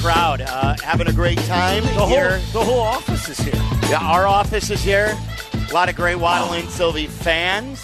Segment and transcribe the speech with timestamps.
[0.00, 0.40] crowd.
[0.40, 2.38] Uh, having a great time The here.
[2.38, 3.54] whole, the whole office is here.
[3.90, 5.16] Yeah, our office is here.
[5.70, 7.78] A lot of great Waddle and Silvy fans.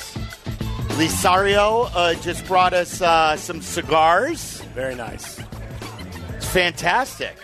[0.97, 4.61] Lisario uh, just brought us uh, some cigars.
[4.75, 5.39] Very nice.
[6.37, 7.37] It's fantastic.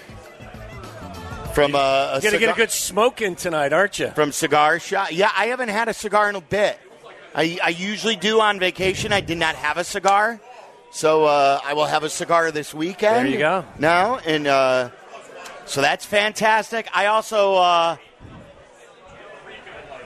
[1.54, 4.08] From uh, a You're gonna get a good smoke in tonight, aren't you?
[4.12, 5.08] from Cigar Shop.
[5.12, 6.78] Yeah, I haven't had a cigar in a bit.
[7.34, 9.12] I, I usually do on vacation.
[9.12, 10.40] I did not have a cigar,
[10.92, 13.26] so uh, I will have a cigar this weekend.
[13.26, 13.64] There you go.
[13.78, 14.90] No, and uh,
[15.66, 16.86] so that's fantastic.
[16.94, 17.96] I also, uh,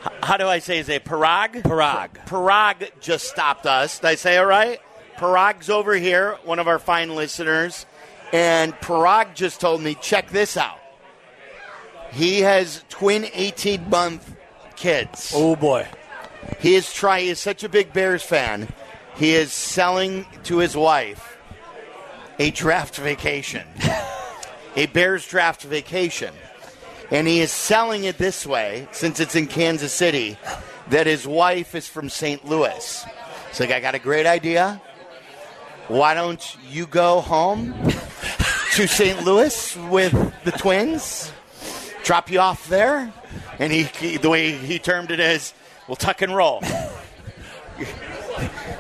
[0.05, 0.79] h- how do I say?
[0.79, 1.63] Is it Parag?
[1.63, 2.11] Parag.
[2.27, 3.99] Parag just stopped us.
[3.99, 4.81] Did I say it right?
[5.17, 7.87] Parag's over here, one of our fine listeners,
[8.33, 10.79] and Parag just told me, check this out.
[12.13, 14.35] He has twin 18 month
[14.77, 15.33] kids.
[15.35, 15.87] Oh boy.
[16.61, 17.21] He is try.
[17.23, 18.69] He is such a big Bears fan.
[19.17, 21.39] He is selling to his wife
[22.39, 23.67] a draft vacation,
[24.77, 26.35] a Bears draft vacation,
[27.11, 30.37] and he is selling it this way since it's in Kansas City.
[30.91, 32.45] That his wife is from St.
[32.45, 33.05] Louis.
[33.49, 34.81] He's like, I got a great idea.
[35.89, 37.75] Why don't you go home
[38.75, 39.25] to St.
[39.25, 40.13] Louis with
[40.45, 41.33] the twins?
[42.05, 43.13] Drop you off there,
[43.59, 45.55] and he, he the way he termed it is,
[45.89, 46.61] we'll tuck and roll.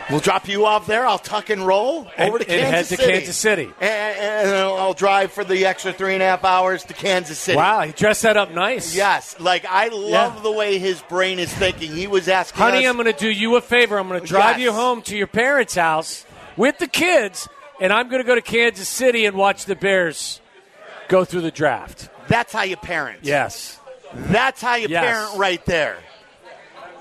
[0.09, 1.05] We'll drop you off there.
[1.05, 3.13] I'll tuck and roll over to Kansas and head to City.
[3.13, 3.65] Kansas City.
[3.81, 4.19] And,
[4.49, 7.57] and I'll drive for the extra three and a half hours to Kansas City.
[7.57, 8.95] Wow, he dressed that up nice.
[8.95, 10.43] Yes, like I love Yeah.
[10.43, 11.91] the way his brain is thinking.
[11.93, 13.99] He was asking Honey, us, I'm going to do you a favor.
[13.99, 14.65] I'm going to drive Yes.
[14.67, 16.25] you home to your parents' house
[16.57, 17.49] with the kids,
[17.81, 20.41] and I'm going to go to Kansas City and watch the Bears
[21.09, 22.11] go through the draft.
[22.29, 23.21] That's how you parent.
[23.23, 23.81] Yes.
[24.15, 25.05] That's how you Yes.
[25.05, 25.97] parent right there.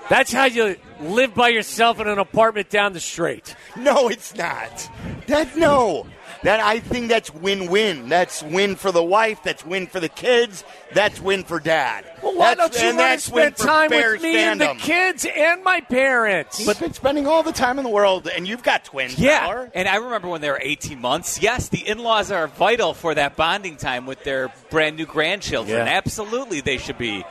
[0.08, 3.54] That's how you live by yourself in an apartment down the street.
[3.76, 4.88] No, it's not.
[5.26, 6.06] That no.
[6.42, 8.08] That I think that's win-win.
[8.08, 9.42] That's win for the wife.
[9.42, 10.64] That's win for the kids.
[10.92, 12.04] That's win for dad.
[12.22, 14.74] Well, why That's- don't you and want to spend time Bears with me and the
[14.78, 16.64] kids and my parents?
[16.64, 19.18] But been spending all the time in the world, and you've got twins.
[19.18, 19.70] Yeah, Fowler.
[19.74, 21.40] and I remember when they were 18 months.
[21.42, 25.86] Yes, the in-laws are vital for that bonding time with their brand new grandchildren.
[25.86, 25.92] Yeah.
[25.96, 27.24] Absolutely, they should be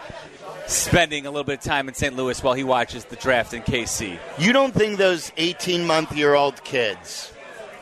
[0.68, 2.16] spending a little bit of time in St.
[2.16, 4.20] Louis while he watches the draft in KC.
[4.38, 7.32] You don't think those 18 month year old kids,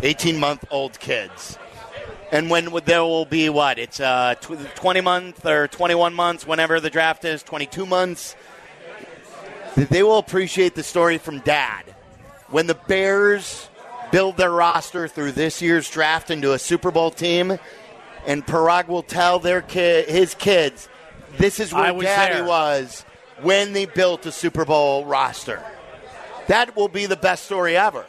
[0.01, 1.57] 18 month old kids,
[2.33, 3.77] and when there will be what?
[3.77, 8.35] It's uh, 20 month or 21 months, whenever the draft is, 22 months,
[9.75, 11.83] they will appreciate the story from dad.
[12.49, 13.69] When the Bears
[14.11, 17.59] build their roster through this year's draft into a Super Bowl team,
[18.25, 20.89] and Parag will tell their his kids,
[21.37, 23.05] this is where was daddy there." was
[23.41, 25.63] when they built a Super Bowl roster.
[26.47, 28.05] That will be the best story ever.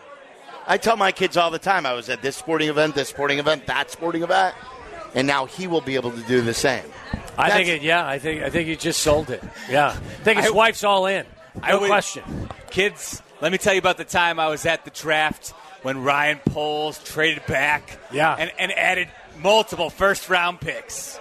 [0.67, 3.39] I tell my kids all the time I was at this sporting event, this sporting
[3.39, 4.55] event, that sporting event,
[5.15, 6.85] and now he will be able to do the same.
[7.37, 7.83] I think it.
[7.83, 9.43] Yeah, I think I think he just sold it.
[9.69, 11.27] Yeah, I think his I- wife's all in.
[11.57, 12.49] No I would- question.
[12.71, 15.51] Kids, let me tell you about the time I was at the draft
[15.83, 18.35] when Ryan Poles traded back Yeah.
[18.39, 19.09] and, and added
[19.39, 21.19] multiple first round picks.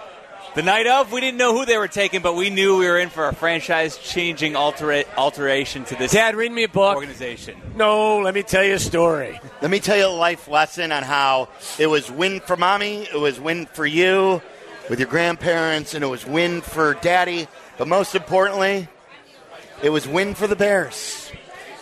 [0.54, 2.98] The night of, we didn't know who they were taking, but we knew we were
[2.98, 6.94] in for a franchise changing altera- alteration to this Dad, read me a book.
[6.94, 7.60] organization.
[7.74, 9.40] No, let me tell you a story.
[9.60, 13.18] Let me tell you a life lesson on how it was win for mommy, it
[13.18, 14.40] was win for you
[14.88, 17.48] with your grandparents, and it was win for daddy.
[17.76, 18.86] But most importantly,
[19.82, 21.32] it was win for the Bears.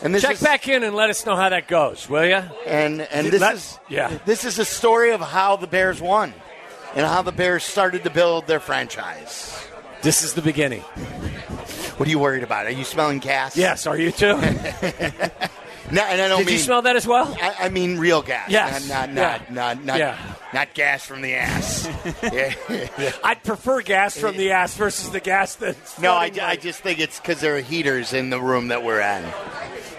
[0.02, 2.42] And this Check is, back in and let us know how that goes, will you?
[2.66, 4.18] and and this Let- is yeah.
[4.24, 6.32] this is a story of how the Bears won
[6.94, 9.66] and how the Bears started to build their franchise.
[10.02, 10.80] This is the beginning.
[11.96, 12.66] What are you worried about?
[12.66, 13.56] Are you smelling gas?
[13.56, 14.38] Yes, are you too?
[15.90, 17.36] No, and I don't Did mean you smell that as well?
[17.38, 18.48] I, I mean real gas.
[18.48, 18.88] Yes.
[18.88, 19.22] Not not Yeah.
[19.50, 20.16] not not, not, Yeah.
[20.54, 21.86] not gas from the ass.
[22.22, 22.54] yeah.
[23.24, 26.98] I'd prefer gas from the ass versus the gas that's No, I, I just think
[26.98, 29.22] it's because there are heaters in the room that we're in.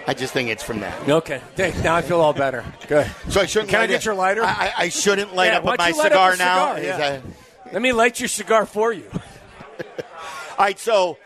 [0.06, 1.08] I just think it's from that.
[1.08, 1.40] Okay.
[1.82, 2.64] Now I feel all better.
[2.88, 3.10] Good.
[3.28, 3.70] So I shouldn't.
[3.70, 4.42] Can I get it- your lighter?
[4.44, 6.76] I, I- shouldn't light Yeah, up with my light up cigar now.
[6.76, 6.80] cigar?
[6.98, 7.20] Yeah.
[7.72, 9.08] Let me light your cigar for you.
[9.12, 9.20] all
[10.58, 11.16] right, so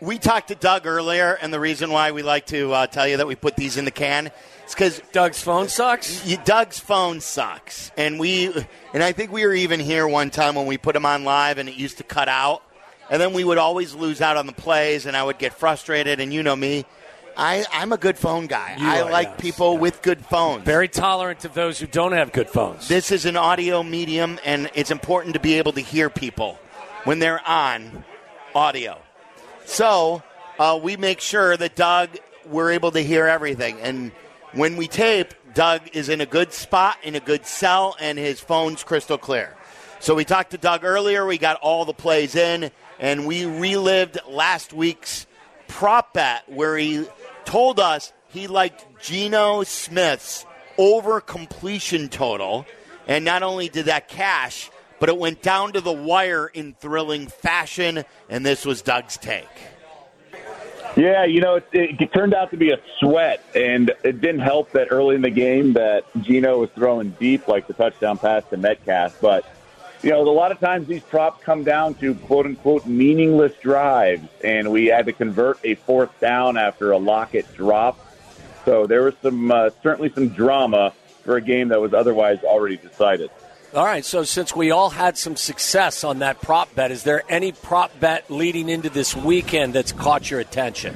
[0.00, 3.16] we talked to Doug earlier, and the reason why we like to uh, tell you
[3.18, 4.28] that we put these in the can
[4.66, 6.24] is because Doug's phone sucks.
[6.26, 8.52] you, Doug's phone sucks, and we
[8.94, 11.58] and I think we were even here one time when we put him on live,
[11.58, 12.62] and it used to cut out,
[13.10, 16.20] and then we would always lose out on the plays, and I would get frustrated,
[16.20, 16.86] and you know me.
[17.36, 18.76] I, I'm a good phone guy.
[18.78, 19.40] You I are, like yes.
[19.40, 20.64] people with good phones.
[20.64, 22.88] Very tolerant of those who don't have good phones.
[22.88, 26.58] This is an audio medium, and it's important to be able to hear people
[27.04, 28.04] when they're on
[28.54, 29.00] audio.
[29.64, 30.22] So
[30.58, 32.10] uh, we make sure that Doug,
[32.46, 33.80] we're able to hear everything.
[33.80, 34.12] And
[34.52, 38.40] when we tape, Doug is in a good spot, in a good cell, and his
[38.40, 39.56] phone's crystal clear.
[40.00, 41.24] So we talked to Doug earlier.
[41.26, 45.26] We got all the plays in, and we relived last week's
[45.66, 47.06] prop bet where he
[47.44, 50.44] told us he liked Geno Smith's
[50.78, 52.66] over completion total.
[53.06, 57.26] And not only did that cash, but it went down to the wire in thrilling
[57.26, 58.04] fashion.
[58.28, 59.46] And this was Doug's take.
[60.96, 64.70] Yeah, you know, it, it, turned out to be a sweat, and it didn't help
[64.72, 68.56] that early in the game that Geno was throwing deep, like the touchdown pass to
[68.56, 69.20] Metcalf.
[69.20, 69.44] But
[70.04, 74.28] you know, a lot of times these props come down to quote unquote meaningless drives,
[74.44, 77.98] and we had to convert a fourth down after a Lockett drop.
[78.66, 80.92] So there was some uh, certainly some drama
[81.22, 83.30] for a game that was otherwise already decided.
[83.74, 87.22] All right, so since we all had some success on that prop bet, is there
[87.28, 90.94] any prop bet leading into this weekend that's caught your attention?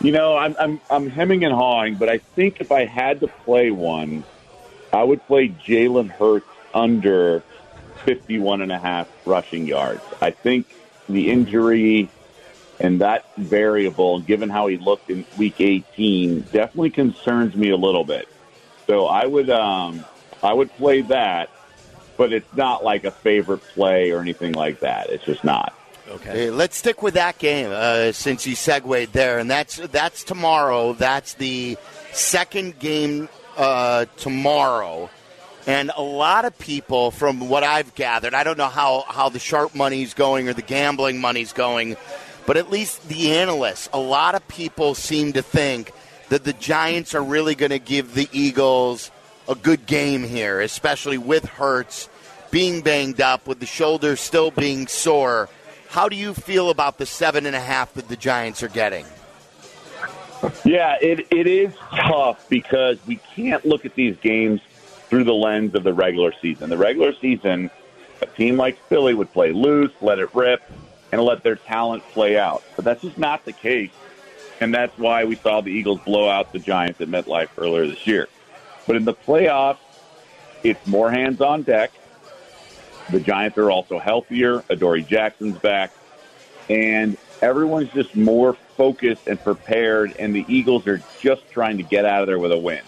[0.00, 3.26] You know, I'm I'm, I'm hemming and hawing, but I think if I had to
[3.26, 4.22] play one,
[4.92, 7.42] I would play Jalen Hurts under
[8.04, 10.02] 51 and a half rushing yards.
[10.20, 10.66] I think
[11.08, 12.08] the injury
[12.78, 18.04] and that variable, given how he looked in Week 18, definitely concerns me a little
[18.04, 18.28] bit.
[18.86, 20.04] So I would um,
[20.42, 21.50] I would play that,
[22.16, 25.10] but it's not like a favorite play or anything like that.
[25.10, 25.74] It's just not.
[26.08, 26.30] Okay.
[26.30, 30.92] Hey, let's stick with that game uh, since you segued there, and that's that's tomorrow.
[30.94, 31.76] That's the
[32.12, 35.10] second game uh, tomorrow,
[35.66, 39.38] and a lot of people, from what I've gathered, I don't know how how the
[39.38, 41.96] sharp money's going or the gambling money's going,
[42.46, 45.92] but at least the analysts, a lot of people seem to think
[46.30, 49.10] that the Giants are really going to give the Eagles
[49.48, 52.08] a good game here, especially with Hurts
[52.50, 55.48] being banged up, with the shoulder still being sore.
[55.88, 59.04] How do you feel about the seven and a half that the Giants are getting?
[60.64, 64.60] Yeah, it, it is tough because we can't look at these games
[65.10, 66.70] through the lens of the regular season.
[66.70, 67.68] The regular season,
[68.22, 70.62] a team like Philly would play loose, let it rip,
[71.12, 72.62] and let their talent play out.
[72.76, 73.90] But that's just not the case.
[74.60, 78.06] And that's why we saw the Eagles blow out the Giants at MetLife earlier this
[78.06, 78.28] year.
[78.86, 79.78] But in the playoffs,
[80.62, 81.90] it's more hands on deck.
[83.10, 84.62] The Giants are also healthier.
[84.70, 85.92] Adoree Jackson's back.
[86.68, 92.04] And everyone's just more focused and prepared, and the Eagles are just trying to get
[92.04, 92.82] out of there with a win.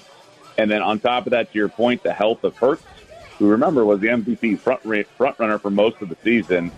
[0.59, 2.83] And then on top of that, to your point, the health of Hurts,
[3.39, 4.83] who remember was the MVP front
[5.17, 6.71] front runner for most of the season,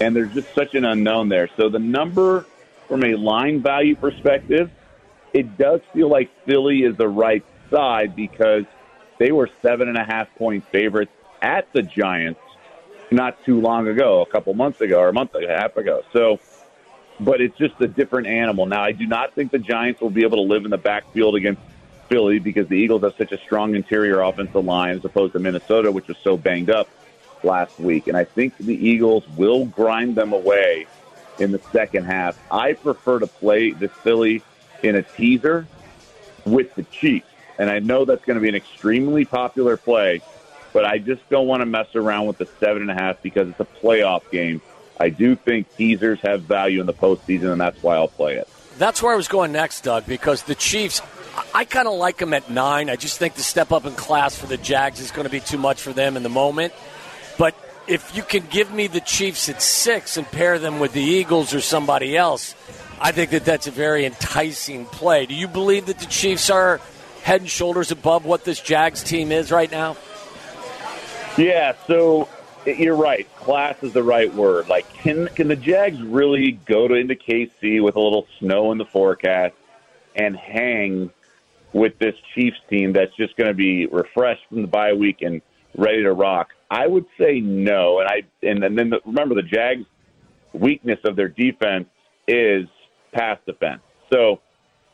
[0.00, 1.48] and there's just such an unknown there.
[1.56, 2.46] So the number
[2.88, 4.70] from a line value perspective,
[5.32, 8.64] it does feel like Philly is the right side because
[9.18, 12.40] they were seven and a half point favorites at the Giants
[13.10, 16.02] not too long ago, a couple months ago or a month and a half ago.
[16.12, 16.40] So,
[17.20, 18.66] but it's just a different animal.
[18.66, 21.36] Now, I do not think the Giants will be able to live in the backfield
[21.36, 21.62] against
[22.08, 25.90] Philly because the Eagles have such a strong interior offensive line as opposed to Minnesota,
[25.90, 26.88] which was so banged up
[27.42, 28.06] last week.
[28.08, 30.86] And I think the Eagles will grind them away
[31.38, 32.38] in the second half.
[32.50, 34.42] I prefer to play the Philly
[34.82, 35.66] in a teaser
[36.44, 37.26] with the Chiefs
[37.58, 40.20] and I know that's going to be an extremely popular play,
[40.72, 43.48] but I just don't want to mess around with the seven and a half because
[43.48, 44.60] it's a playoff game.
[44.98, 48.48] I do think teasers have value in the postseason, and that's why I'll play it.
[48.78, 51.00] That's where I was going next, Doug, because the Chiefs,
[51.54, 52.90] I kind of like them at nine.
[52.90, 55.40] I just think the step up in class for the Jags is going to be
[55.40, 56.72] too much for them in the moment.
[57.38, 57.54] But
[57.86, 61.54] if you can give me the Chiefs at six and pair them with the Eagles
[61.54, 62.54] or somebody else,
[63.00, 65.26] I think that that's a very enticing play.
[65.26, 66.80] Do you believe that the Chiefs are
[67.22, 69.96] head and shoulders above what this Jags team is right now?
[71.36, 72.28] Yeah, so
[72.64, 73.28] you're right.
[73.36, 74.68] Class is the right word.
[74.68, 78.78] Like, can can the Jags really go to into KC with a little snow in
[78.78, 79.54] the forecast
[80.14, 81.10] and hang
[81.72, 85.42] with this Chiefs team that's just going to be refreshed from the bye week and
[85.76, 86.48] ready to rock?
[86.70, 88.00] I would say no.
[88.00, 89.86] And I and, and then the, remember the Jags'
[90.52, 91.86] weakness of their defense
[92.26, 92.66] is
[93.12, 93.80] pass defense.
[94.12, 94.40] So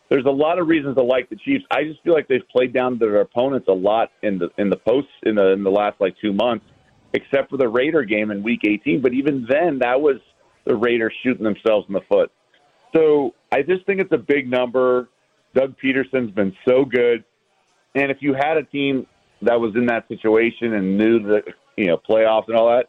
[0.08, 1.64] there's a lot of reasons to like the Chiefs.
[1.70, 4.76] I just feel like they've played down their opponents a lot in the in the
[4.76, 6.66] post in the in the last like two months,
[7.14, 9.00] except for the Raider game in Week 18.
[9.00, 10.16] But even then, that was
[10.66, 12.30] the Raiders shooting themselves in the foot.
[12.94, 15.08] So I just think it's a big number.
[15.54, 17.24] Doug Pederson's been so good,
[17.94, 19.06] and if you had a team
[19.42, 21.42] that was in that situation and knew the
[21.76, 22.86] you know playoffs and all that,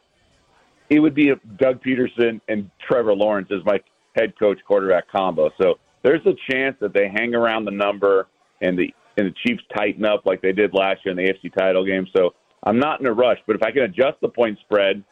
[0.89, 3.79] it would be Doug Pederson and Trevor Lawrence as my
[4.15, 5.49] head coach quarterback combo.
[5.61, 8.27] So there's a chance that they hang around the number
[8.61, 11.53] and the and the Chiefs tighten up like they did last year in the AFC
[11.53, 12.07] title game.
[12.15, 15.03] So I'm not in a rush, but if I can adjust the point spread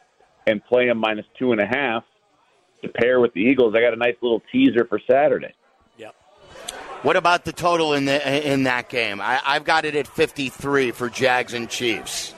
[0.46, 2.02] and play them minus two and a half
[2.82, 5.54] to pair with the Eagles, I got a nice little teaser for Saturday.
[7.02, 9.20] What about the total in the in that game?
[9.20, 12.32] I, I've got it at 53 for Jags and Chiefs.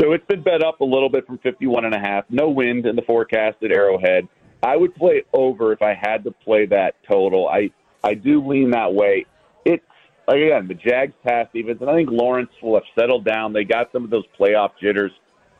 [0.00, 2.24] So it's been bet up a little bit from 51 and a half.
[2.30, 4.26] No wind in the forecast at Arrowhead.
[4.62, 7.46] I would play over if I had to play that total.
[7.46, 7.70] I
[8.02, 9.26] I do lean that way.
[9.66, 9.84] It's
[10.28, 13.52] again the Jags pass defense, and I think Lawrence will have settled down.
[13.52, 15.12] They got some of those playoff jitters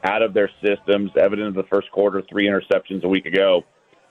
[0.02, 3.64] out of their systems, evident in the first quarter, three interceptions a week ago.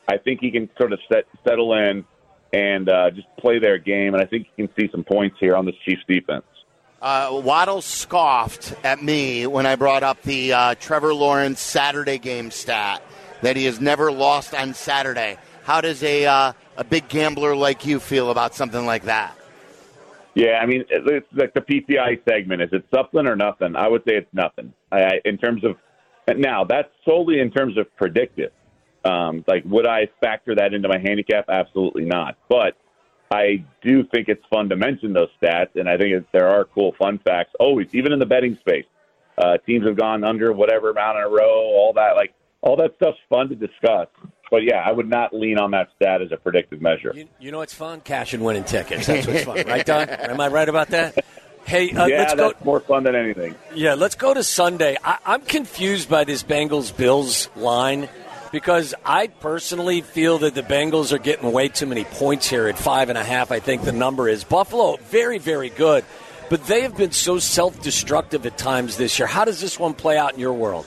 [0.07, 2.05] I think he can sort of set, settle in
[2.53, 5.55] and uh, just play their game, and I think you can see some points here
[5.55, 6.45] on this Chiefs defense.
[7.01, 12.49] Uh, Waddle scoffed at me when I brought up the uh, Trevor Lawrence Saturday game
[12.49, 13.03] stat
[13.41, 15.37] that he has never lost on Saturday.
[15.63, 19.37] How does a uh, a big gambler like you feel about something like that?
[20.35, 22.61] Yeah, I mean, it's like the PCI segment.
[22.61, 23.75] Is it something or nothing?
[23.75, 24.73] I would say it's nothing.
[24.91, 25.77] I, in terms of
[26.37, 28.51] now, that's solely in terms of predictive.
[29.05, 31.45] Um, like, would I factor that into my handicap?
[31.47, 32.37] Absolutely not.
[32.49, 32.75] But
[33.31, 36.65] I do think it's fun to mention those stats, and I think it, there are
[36.65, 38.85] cool fun facts always, even in the betting space.
[39.37, 42.15] Uh, teams have gone under whatever amount in a row, all that.
[42.15, 44.07] Like, all that stuff's fun to discuss.
[44.49, 47.11] But yeah, I would not lean on that stat as a predictive measure.
[47.13, 48.01] You, you know it's fun?
[48.01, 49.07] cashing winning tickets.
[49.07, 50.09] That's what's fun, right, Don?
[50.09, 51.25] Am I right about that?
[51.65, 52.65] Hey, uh, yeah, let's that's go.
[52.65, 53.55] more fun than anything.
[53.73, 54.97] Yeah, let's go to Sunday.
[55.03, 58.07] I, I'm confused by this Bengals Bills line
[58.51, 62.77] because I personally feel that the Bengals are getting way too many points here at
[62.77, 63.51] five and a half.
[63.51, 66.05] I think the number is Buffalo, very, very good,
[66.49, 69.27] but they have been so self destructive at times this year.
[69.27, 70.85] How does this one play out in your world?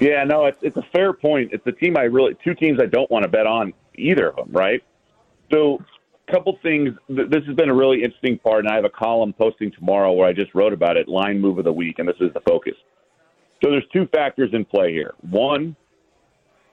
[0.00, 1.50] Yeah, no, it's, it's a fair point.
[1.52, 4.36] It's a team I really, two teams I don't want to bet on either of
[4.36, 4.82] them, right?
[5.50, 5.82] So,
[6.28, 6.90] a couple things.
[7.08, 10.28] This has been a really interesting part, and I have a column posting tomorrow where
[10.28, 12.74] I just wrote about it, line move of the week, and this is the focus.
[13.64, 15.14] So, there's two factors in play here.
[15.22, 15.74] One,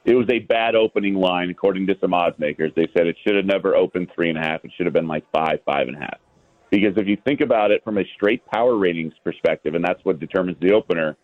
[0.06, 2.72] it was a bad opening line, according to some odds makers.
[2.76, 4.64] They said it should have never opened three and a half.
[4.64, 6.20] It should have been like five, five and a half.
[6.70, 10.20] Because if you think about it from a straight power ratings perspective, and that's what
[10.20, 11.18] determines the opener,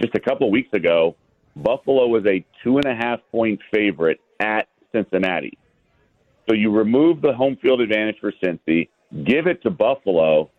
[0.00, 1.14] just a couple weeks ago,
[1.56, 5.58] Buffalo was a two and a half point favorite at Cincinnati.
[6.48, 8.88] So you remove the home field advantage for Cincy,
[9.24, 10.50] give it to Buffalo,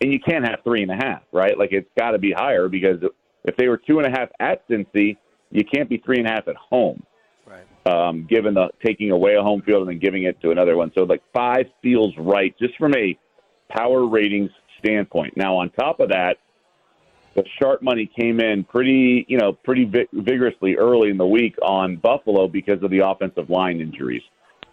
[0.00, 1.58] and you can't have three and a half, right?
[1.58, 3.02] Like it's got to be higher because
[3.44, 5.16] if they were two and a half at Cincy,
[5.54, 7.02] you can't be three and a half at home.
[7.46, 7.64] Right.
[7.86, 10.92] Um, given the taking away a home field and then giving it to another one,
[10.94, 13.16] so like five feels right just from a
[13.70, 15.36] power ratings standpoint.
[15.36, 16.36] Now on top of that,
[17.34, 21.56] the sharp money came in pretty, you know, pretty vi- vigorously early in the week
[21.62, 24.22] on Buffalo because of the offensive line injuries.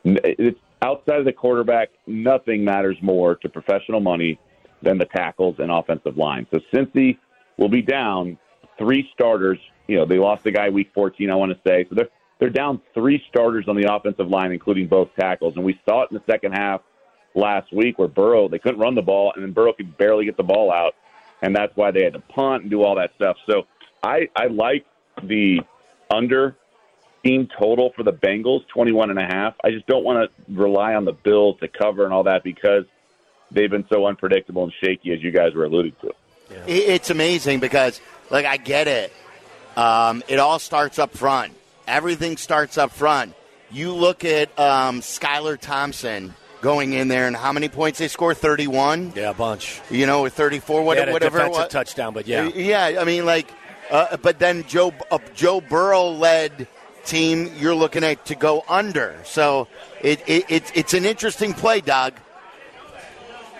[0.04, 4.40] It's outside of the quarterback, nothing matters more to professional money
[4.82, 6.48] than the tackles and offensive line.
[6.52, 7.18] So Cincy
[7.58, 8.38] will be down
[8.78, 9.60] three starters.
[9.92, 11.86] You know, they lost the guy week 14, I want to say.
[11.90, 15.56] So they're they're down three starters on the offensive line, including both tackles.
[15.56, 16.82] And we saw it in the second half
[17.36, 20.38] last week where Burrow they couldn't run the ball, and then Burrow could barely get
[20.38, 20.96] the ball out
[21.42, 23.38] and that's why they had to punt and do all that stuff.
[23.50, 23.64] So
[24.04, 24.86] I, I like
[25.24, 25.62] the
[26.10, 26.56] under
[27.24, 29.56] team total for the Bengals, 21 and a half.
[29.64, 32.86] I just don't want to rely on the Bills to cover and all that because
[33.52, 36.14] they've been so unpredictable and shaky as you guys were alluding to.
[36.50, 36.64] Yeah.
[36.68, 39.14] It's amazing because, like, I get it.
[39.76, 41.54] Um, it all starts up front.
[41.88, 43.34] Everything starts up front.
[43.72, 48.34] You look at um, Skylar Thompson going in there and how many points they score?
[48.34, 49.14] 31?
[49.16, 49.82] Yeah, a bunch.
[49.90, 51.12] You know, or 34, whatever.
[51.12, 52.48] whatever defensive touchdown, but yeah.
[52.48, 53.48] Yeah, I mean, like,
[53.90, 56.68] uh, but then Joe, uh, Joe Burrow led
[57.06, 59.18] team you're looking at to go under.
[59.24, 59.68] So
[60.02, 62.14] it, it, it, it's an interesting play, Doug.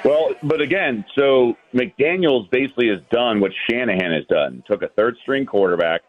[0.04, 4.64] Well, but again, so McDaniels basically has done what Shanahan has done.
[4.68, 6.02] Took a third string quarterback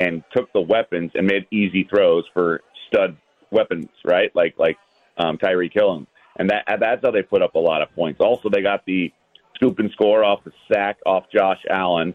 [0.00, 3.16] and took the weapons and made easy throws for stud
[3.50, 4.34] weapons, right?
[4.34, 4.76] Like like
[5.16, 8.20] um, Tyreek Hill and that that's how they put up a lot of points.
[8.20, 9.12] Also, they got the
[9.54, 12.14] scoop and score off the sack off Josh Allen.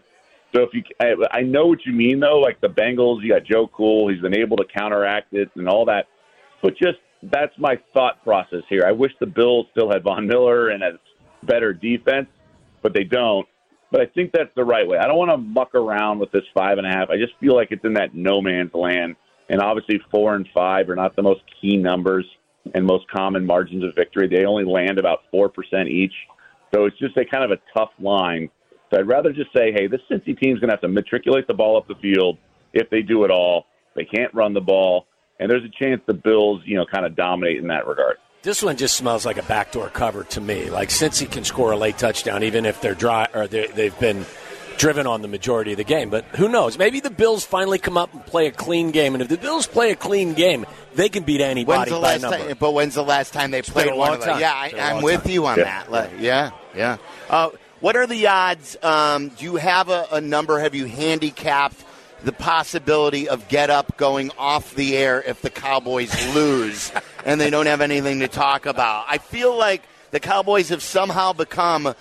[0.54, 2.38] So if you, I, I know what you mean though.
[2.38, 4.08] Like the Bengals, you got Joe Cool.
[4.08, 6.06] He's been able to counteract it and all that.
[6.62, 8.84] But just that's my thought process here.
[8.86, 10.98] I wish the Bills still had Von Miller and a
[11.44, 12.28] better defense,
[12.82, 13.46] but they don't.
[13.90, 14.98] But I think that's the right way.
[14.98, 17.08] I don't want to muck around with this five and a half.
[17.10, 19.16] I just feel like it's in that no man's land.
[19.48, 22.26] And obviously, four and five are not the most key numbers
[22.74, 24.28] and most common margins of victory.
[24.28, 25.50] They only land about 4%
[25.88, 26.12] each.
[26.74, 28.50] So it's just a kind of a tough line.
[28.90, 31.54] So I'd rather just say, hey, this Cincy team's going to have to matriculate the
[31.54, 32.38] ball up the field
[32.72, 33.66] if they do it all.
[33.94, 35.06] They can't run the ball.
[35.40, 38.16] And there's a chance the Bills, you know, kind of dominate in that regard.
[38.42, 40.70] This one just smells like a backdoor cover to me.
[40.70, 44.24] Like Cincy can score a late touchdown even if they're dry or they've been
[44.78, 46.08] driven on the majority of the game.
[46.08, 46.78] But who knows?
[46.78, 49.14] Maybe the Bills finally come up and play a clean game.
[49.14, 52.12] And if the Bills play a clean game, they can beat anybody when's the by
[52.12, 52.38] last number.
[52.38, 54.40] Time, but when's the last time they it's played one of time.
[54.40, 55.32] Yeah, I, am with time.
[55.32, 55.64] you on yeah.
[55.64, 55.90] that.
[55.90, 56.98] Like, yeah, yeah.
[57.28, 58.76] Uh, What are the odds?
[58.82, 60.58] Um, do you have a, a number?
[60.60, 61.84] Have you handicapped
[62.24, 66.92] the possibility of get up going off the air if the Cowboys lose
[67.24, 69.06] and they don't have anything to talk about?
[69.08, 71.94] I feel like the Cowboys have somehow become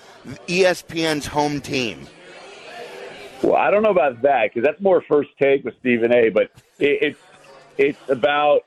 [0.48, 2.08] ESPN's home team.
[3.44, 6.30] Well, I don't know about that because that's more first take with Stephen A.
[6.30, 7.20] But it, it's
[7.78, 8.62] it's about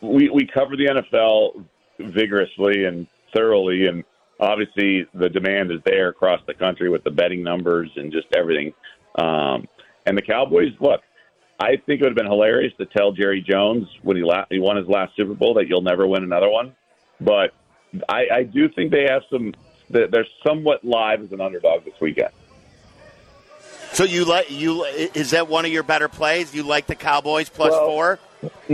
[0.00, 1.64] we we cover the NFL
[1.98, 4.04] vigorously and thoroughly, and
[4.38, 8.72] obviously the demand is there across the country with the betting numbers and just everything.
[9.16, 9.66] Um,
[10.06, 11.00] and the Cowboys, look,
[11.60, 14.58] I think it would have been hilarious to tell Jerry Jones when he la- he
[14.58, 16.74] won his last Super Bowl that you'll never win another one.
[17.20, 17.54] But
[18.08, 19.54] I, I do think they have some.
[19.88, 22.30] They're somewhat live as an underdog this weekend.
[23.92, 26.52] So you like you is that one of your better plays?
[26.52, 28.18] You like the Cowboys plus Well, four?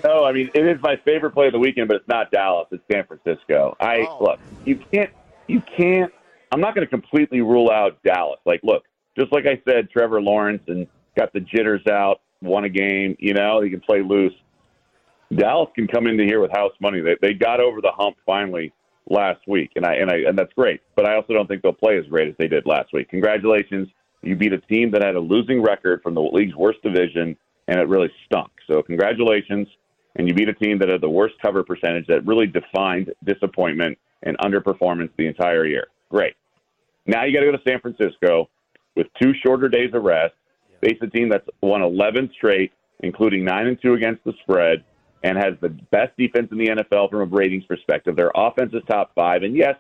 [0.03, 2.69] No, I mean it is my favorite play of the weekend, but it's not Dallas.
[2.71, 3.77] It's San Francisco.
[3.79, 4.19] I Oh.
[4.23, 5.11] look, you can't,
[5.47, 6.11] you can't.
[6.53, 8.41] I'm not going to completely rule out Dallas.
[8.47, 8.85] Like, look,
[9.19, 10.87] just like I said, Trevor Lawrence and
[11.17, 13.17] got the jitters out, won a game.
[13.19, 14.33] You know, he can play loose.
[15.35, 17.01] Dallas can come into here with house money.
[17.01, 18.73] They they got over the hump finally
[19.09, 20.81] last week, and I and I and that's great.
[20.97, 23.09] But I also don't think they'll play as great as they did last week.
[23.11, 23.89] Congratulations,
[24.23, 27.37] you beat a team that had a losing record from the league's worst division,
[27.69, 28.51] and it really stunk.
[28.67, 29.69] So congratulations,
[30.17, 33.99] and you beat a team that had the worst cover percentage that really defined disappointment
[34.23, 35.87] and underperformance the entire year.
[36.11, 36.35] Great.
[37.07, 38.51] Now you got to go to San Francisco
[38.97, 40.35] with two shorter days of rest.
[40.83, 44.85] Face a team that's won 11 straight, including nine and two against the spread,
[45.23, 48.17] and has the best defense in the NFL from a ratings perspective.
[48.17, 49.77] Their offense is top five, and yes,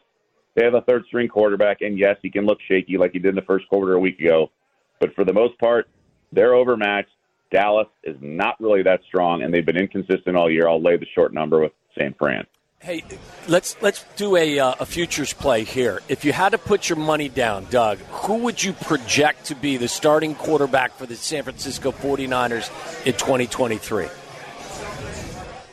[0.55, 3.31] they have a third string quarterback, and yes, he can look shaky like he did
[3.31, 4.51] in the first quarter a week ago.
[4.99, 5.89] But for the most part,
[6.33, 7.11] they're overmatched.
[7.51, 10.69] Dallas is not really that strong, and they've been inconsistent all year.
[10.69, 12.47] I'll lay the short number with San Fran.
[12.83, 13.05] Hey,
[13.47, 16.01] let's let's do a, uh, a futures play here.
[16.09, 19.77] If you had to put your money down, Doug, who would you project to be
[19.77, 22.71] the starting quarterback for the San Francisco 49ers
[23.05, 24.07] in 2023?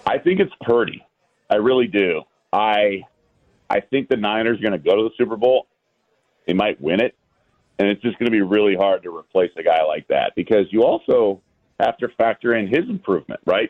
[0.05, 1.01] I think it's Purdy.
[1.49, 2.23] I really do.
[2.51, 3.03] I
[3.69, 5.67] I think the Niners are going to go to the Super Bowl.
[6.45, 7.15] They might win it,
[7.79, 10.65] and it's just going to be really hard to replace a guy like that because
[10.71, 11.41] you also
[11.79, 13.69] have to factor in his improvement, right?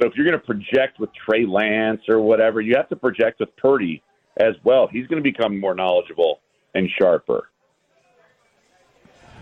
[0.00, 3.40] So if you're going to project with Trey Lance or whatever, you have to project
[3.40, 4.02] with Purdy
[4.36, 4.88] as well.
[4.90, 6.40] He's going to become more knowledgeable
[6.74, 7.48] and sharper.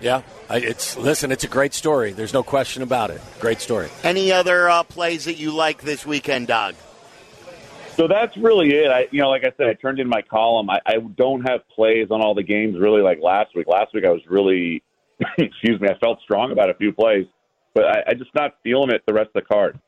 [0.01, 2.13] Yeah, it's listen, it's a great story.
[2.13, 3.21] There's no question about it.
[3.41, 3.89] Great story.
[4.03, 6.75] Any other uh, plays that you like this weekend, Doug?
[7.97, 8.91] So that's really it.
[8.91, 10.69] I, you know, like I said, I turned in my column.
[10.69, 13.67] I, I don't have plays on all the games really like last week.
[13.69, 14.83] Last week I was really,
[15.39, 17.25] excuse me, I felt strong about a few plays,
[17.75, 19.81] but I, I just not feeling it the rest of the card.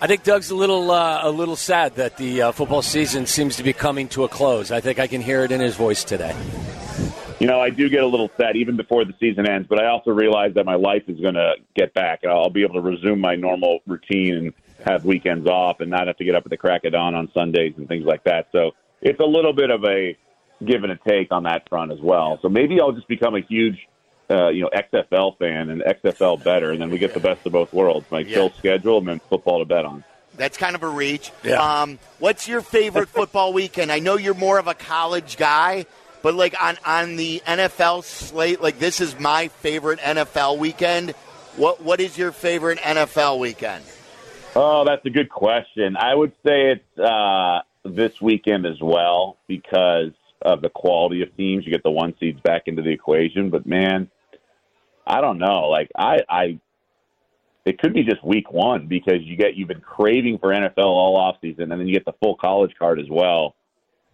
[0.00, 3.56] I think Doug's a little uh, a little sad that the uh, football season seems
[3.56, 4.70] to be coming to a close.
[4.70, 6.34] I think I can hear it in his voice today.
[7.38, 9.86] You know, I do get a little sad even before the season ends, but I
[9.88, 12.80] also realize that my life is going to get back, and I'll be able to
[12.80, 14.52] resume my normal routine and
[14.84, 17.30] have weekends off, and not have to get up at the crack of dawn on
[17.32, 18.48] Sundays and things like that.
[18.52, 20.16] So it's a little bit of a
[20.64, 22.38] give and a take on that front as well.
[22.42, 23.78] So maybe I'll just become a huge,
[24.30, 27.52] uh, you know, XFL fan and XFL better, and then we get the best of
[27.52, 28.34] both worlds: my Yeah.
[28.34, 30.04] chill schedule and then football to bet on.
[30.36, 31.30] That's kind of a reach.
[31.44, 31.82] Yeah.
[31.82, 33.92] Um, what's your favorite football weekend?
[33.92, 35.86] I know you're more of a college guy,
[36.22, 41.10] but like on on the NFL slate, like this is my favorite NFL weekend.
[41.56, 43.84] What what is your favorite NFL weekend?
[44.56, 45.96] Oh, that's a good question.
[45.96, 51.64] I would say it's uh, this weekend as well because of the quality of teams.
[51.64, 54.10] You get the one seeds back into the equation, but man,
[55.06, 55.68] I don't know.
[55.68, 56.58] Like I, I,
[57.64, 61.16] it could be just week one because you get you've been craving for NFL all
[61.16, 63.54] off season, and then you get the full college card as well.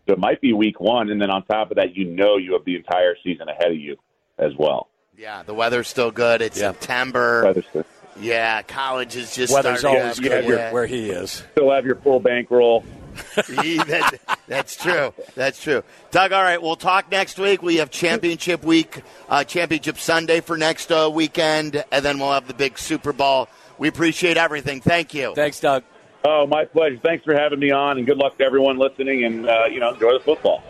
[0.06, 2.52] So it might be week one, and then on top of that, you know you
[2.54, 3.96] have the entire season ahead of you
[4.38, 4.88] as well.
[5.16, 6.40] Yeah, the weather's still good.
[6.42, 6.72] It's Yeah.
[6.72, 7.44] September.
[7.44, 7.86] Weather's-
[8.18, 10.48] Yeah, college is just Weather's always good Yeah.
[10.48, 11.44] where, where he is.
[11.52, 12.84] Still have your full bankroll.
[13.62, 15.12] Yeah, that- that's true.
[15.34, 15.82] That's true.
[16.10, 17.62] Doug, all right, we'll talk next week.
[17.62, 22.48] We have championship week, uh, championship Sunday for next uh, weekend, and then we'll have
[22.48, 23.48] the big Super Bowl.
[23.78, 24.80] We appreciate everything.
[24.80, 25.32] Thank you.
[25.34, 25.84] Thanks, Doug.
[26.24, 26.98] Oh, my pleasure.
[27.02, 29.24] Thanks for having me on, and good luck to everyone listening.
[29.24, 30.62] And uh, you know, enjoy the football.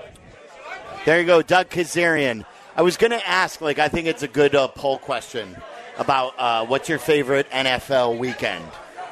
[1.07, 2.45] There you go, Doug Kezirian.
[2.77, 5.57] I was going to ask, like, I think it's a good uh, poll question
[5.99, 8.65] about uh, what's your favorite NFL weekend,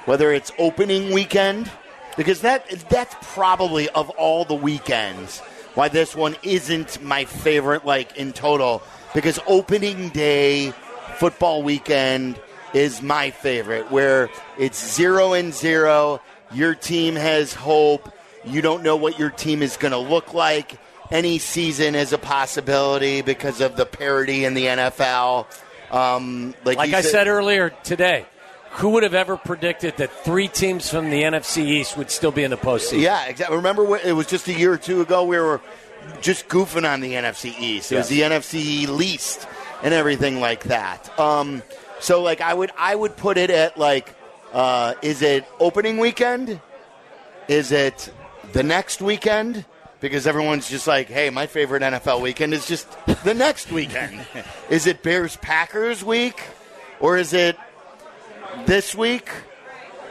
[0.05, 1.71] whether it's opening weekend,
[2.19, 5.41] because that that's probably of all the weekends
[5.79, 8.83] why this one isn't my favorite, like in total,
[9.15, 10.73] because opening day
[11.19, 12.37] football weekend
[12.75, 14.29] is my favorite, where
[14.59, 16.21] it's zero and zero.
[16.53, 18.13] Your team has hope.
[18.45, 20.81] You don't know what your team is going to look like.
[21.11, 25.47] any season is a possibility because of the parity in the NFL.
[25.91, 28.27] Um, like Like you I said earlier today,
[28.71, 32.45] who would have ever predicted that three teams from the NFC East would still be
[32.45, 33.01] in the postseason?
[33.01, 33.57] Yeah, exactly.
[33.57, 35.61] Remember, it was just a year or two ago we were
[36.21, 37.93] just goofing on the NFC East.
[37.93, 39.47] It was the NFC least
[39.83, 41.19] and everything like that.
[41.19, 41.63] Um,
[42.01, 44.15] so, like, I would I would put it at like,
[44.53, 46.61] uh, is it opening weekend?
[47.49, 48.13] Is it
[48.53, 49.65] the next weekend?
[50.01, 52.87] Because everyone's just like, hey, my favorite NFL weekend is just
[53.25, 54.25] the next weekend.
[54.71, 56.41] is it Bears Packers week,
[57.01, 57.57] or is it
[58.67, 59.31] this week,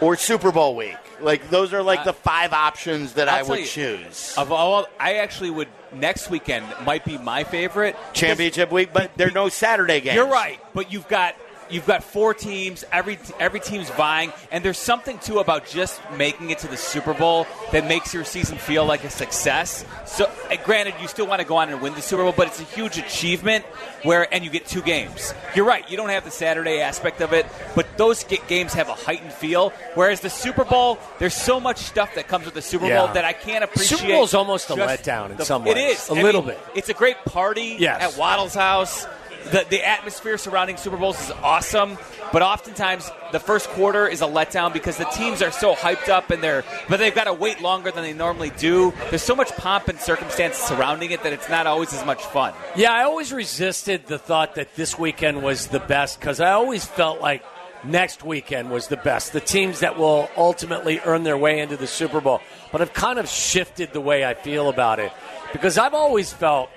[0.01, 0.95] or Super Bowl week?
[1.19, 4.35] Like those are like uh, the five options that I'll I would you, choose.
[4.37, 5.67] Of all, I actually would.
[5.93, 7.95] Next weekend might be my favorite.
[8.13, 10.15] Championship week, but there are no Saturday games.
[10.15, 11.35] You're right, but you've got
[11.69, 12.83] you've got four teams.
[12.91, 17.13] Every every team's vying, and there's something too about just making it to the Super
[17.13, 19.85] Bowl that makes your season feel like a success.
[20.05, 20.29] So,
[20.63, 22.63] granted, you still want to go on and win the Super Bowl, but it's a
[22.63, 23.65] huge achievement.
[24.03, 25.33] Where and you get two games.
[25.55, 25.89] You're right.
[25.89, 29.33] You don't have the Saturday aspect of it, but those ga- games have a heightened
[29.33, 29.71] feel.
[29.95, 32.99] Whereas the Super Bowl, there's so much stuff that comes with the Super Yeah.
[33.05, 33.97] Bowl that I can't appreciate.
[33.99, 35.97] Super Bowl's almost a letdown in the- some ways.
[36.03, 36.59] is A I little mean, bit.
[36.75, 38.13] It's a great party Yes.
[38.13, 39.07] at Waddle's house.
[39.51, 41.97] The, the atmosphere surrounding Super Bowls is awesome,
[42.33, 46.31] but oftentimes the first quarter is a letdown because the teams are so hyped up
[46.31, 48.93] and they're, but they've got to wait longer than they normally do.
[49.09, 52.53] There's so much pomp and circumstance surrounding it that it's not always as much fun.
[52.75, 56.83] Yeah, I always resisted the thought that this weekend was the best because I always
[56.83, 57.43] felt like
[57.83, 59.33] next weekend was the best.
[59.33, 62.41] The teams that will ultimately earn their way into the Super Bowl.
[62.71, 65.11] But I've kind of shifted the way I feel about it
[65.53, 66.69] because I've always felt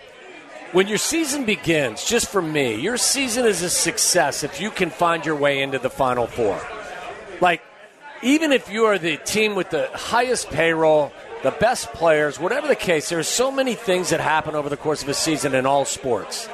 [0.73, 4.91] when your season begins, just for me, your season is a success if you can
[4.91, 6.61] find your way into the Final Four.
[7.41, 7.63] Like,
[8.23, 12.77] even if you are the team with the highest payroll, the best players, whatever the
[12.77, 15.85] case, there's so many things that happen over the course of a season in all
[15.85, 16.49] sports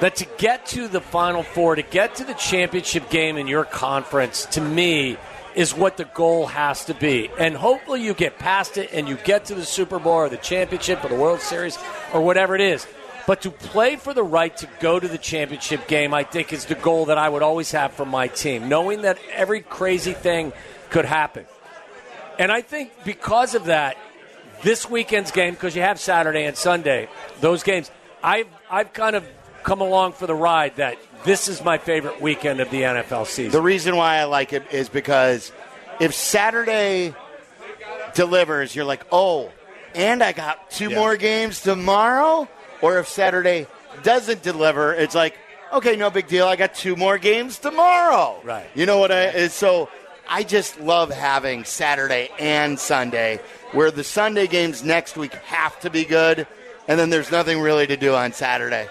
[0.00, 3.64] that to get to the Final Four, to get to the championship game in your
[3.64, 5.16] conference, to me,
[5.54, 7.30] is what the goal has to be.
[7.38, 10.36] And hopefully you get past it and you get to the Super Bowl or the
[10.36, 11.78] championship or the World Series
[12.12, 12.86] or whatever it is.
[13.26, 16.66] But to play for the right to go to the championship game, I think, is
[16.66, 20.52] the goal that I would always have for my team, knowing that every crazy thing
[20.90, 21.44] could happen.
[22.38, 23.96] And I think because of that,
[24.62, 27.08] this weekend's game, because you have Saturday and Sunday,
[27.40, 27.90] those games,
[28.22, 29.26] I've, I've kind of
[29.62, 33.50] come along for the ride that this is my favorite weekend of the NFL season.
[33.50, 35.50] The reason why I like it is because
[35.98, 37.14] if Saturday
[38.14, 39.50] delivers, you're like, oh,
[39.94, 42.48] and I got two more games tomorrow.
[42.82, 43.66] Or if Saturday
[44.02, 45.36] doesn't deliver, it's like,
[45.72, 46.46] okay, no big deal.
[46.46, 48.40] I got two more games tomorrow.
[48.44, 48.66] Right.
[48.74, 49.28] You know what I?
[49.28, 49.88] is So
[50.28, 53.40] I just love having Saturday and Sunday,
[53.72, 56.46] where the Sunday games next week have to be good,
[56.88, 58.88] and then there's nothing really to do on Saturday.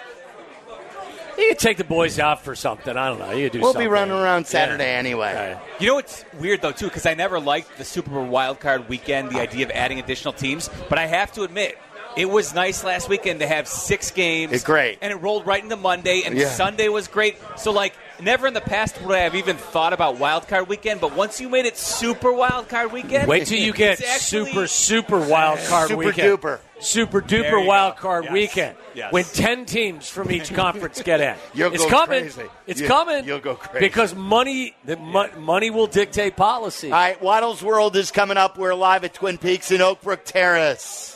[1.37, 2.95] you could take the boys out for something.
[2.95, 3.31] I don't know.
[3.31, 3.87] You could do We'll something.
[3.87, 4.99] be running around Saturday Yeah.
[4.99, 5.35] anyway.
[5.55, 5.61] Right.
[5.81, 8.87] You know what's weird though too, because I never liked the Super Bowl wild card
[8.87, 10.69] weekend, the idea of adding additional teams.
[10.89, 11.77] But I have to admit,
[12.17, 14.51] it was nice last weekend to have six games.
[14.53, 14.97] It's great.
[15.01, 16.49] and it rolled right into Monday, and Yeah.
[16.49, 17.37] Sunday was great.
[17.57, 21.01] So like, never in the past would I have even thought about wild card weekend.
[21.01, 24.67] But once you made it super wild card weekend, Wait till you get actually- super,
[24.67, 26.37] super wild card Super weekend.
[26.39, 26.59] duper.
[26.79, 28.01] Super duper you wild go.
[28.01, 28.33] card Yes.
[28.33, 28.75] weekend.
[28.93, 29.11] Yes.
[29.11, 31.35] When 10 teams from each conference get in.
[31.53, 32.21] You'll it's go coming.
[32.23, 32.43] crazy.
[32.67, 33.23] It's You- coming.
[33.25, 33.79] you'll go crazy.
[33.85, 36.91] Because money, the mo- money will dictate policy.
[36.91, 38.57] All right, Waddle's World is coming up.
[38.57, 41.14] We're live at Twin Peaks in Oakbrook Terrace.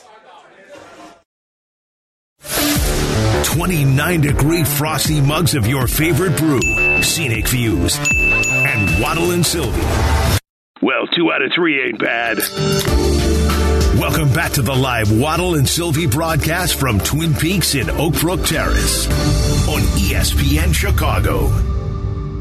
[3.44, 6.62] 29 degree frosty mugs of your favorite brew,
[7.02, 9.82] scenic views, and Waddle and Silvy.
[10.82, 12.38] Well, two out of three ain't bad.
[14.00, 19.08] Welcome back to the live Waddle and Silvy broadcast from Twin Peaks in Oakbrook Terrace
[19.68, 21.69] on ESPN Chicago.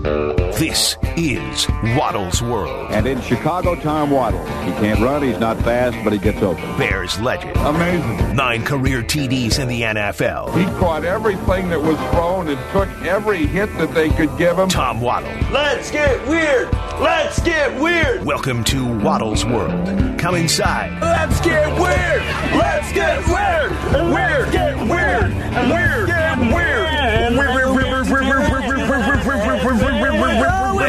[0.02, 2.92] This is Waddle's World.
[2.92, 4.44] And in Chicago, Tom Waddle.
[4.62, 6.62] He can't run, he's not fast, but he gets open.
[6.78, 7.56] Bears legend.
[7.56, 8.36] Amazing.
[8.36, 10.56] Nine career TDs in the NFL.
[10.56, 14.68] He caught everything that was thrown and took every hit that they could give him.
[14.68, 15.30] Tom Waddle.
[15.52, 16.72] Let's get weird.
[17.00, 18.24] Let's get weird.
[18.24, 20.18] Welcome to Waddle's World.
[20.18, 21.00] Come inside.
[21.00, 22.22] Let's get weird.
[22.56, 23.70] Let's get weird.
[24.12, 24.52] Weird.
[24.52, 25.34] Get weird.
[25.68, 26.06] Weird.
[26.06, 27.77] Get weird.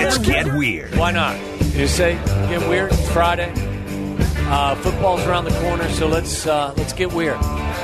[0.10, 0.96] Let's get weird.
[0.96, 1.40] Why not?
[1.76, 2.16] You say
[2.50, 2.92] get weird.
[2.92, 3.54] It's Friday.
[4.50, 7.40] Uh, football's around the corner, so let's uh, let's get weird.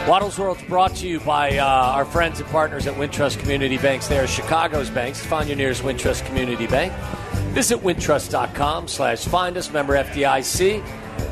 [0.07, 4.07] Waddle's World's brought to you by uh, our friends and partners at Wintrust Community Banks.
[4.07, 5.23] They are Chicago's banks.
[5.23, 6.93] Find your nearest Wintrust Community Bank.
[7.53, 10.83] Visit wintrust.com slash find us, member FDIC.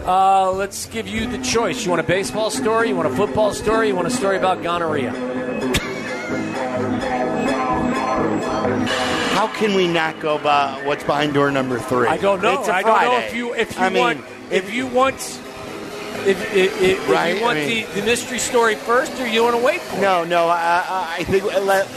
[0.06, 1.84] Uh, let's give you the choice.
[1.84, 2.89] You want a baseball story?
[2.89, 3.88] You want a football story?
[3.88, 5.12] You want a story about gonorrhea?
[9.34, 12.08] How can we not go by what's behind door number three?
[12.08, 12.60] I don't know.
[12.60, 13.28] It's a I don't know Friday.
[13.28, 15.15] if you if you I mean, want if you want
[16.26, 19.43] if, if, if, Right, you want I mean- the, the mystery story first, or you
[19.43, 20.02] want to wait for it.
[20.02, 20.48] No, no.
[20.48, 21.89] I, I, I think let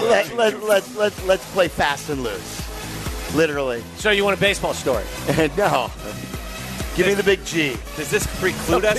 [0.00, 3.34] let let let let let's play fast and loose.
[3.34, 3.82] Literally.
[3.96, 5.04] So you want a baseball story?
[5.56, 5.90] no.
[6.96, 7.76] Give me the big G.
[7.96, 8.98] Does this preclude us?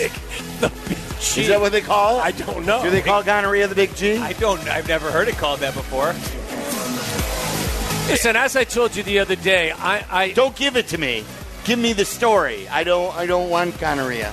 [0.60, 1.42] the big G.
[1.42, 2.24] Is that what they call it?
[2.24, 2.84] I don't know.
[2.84, 4.18] Do they call gonorrhea the big G?
[4.18, 4.60] I don't.
[4.68, 6.14] I've never heard it called that before.
[8.08, 11.24] Listen, as I told you the other day, I, I Don't give it to me.
[11.64, 12.68] Give me the story.
[12.68, 13.16] I don't.
[13.16, 14.32] I don't want gonorrhea.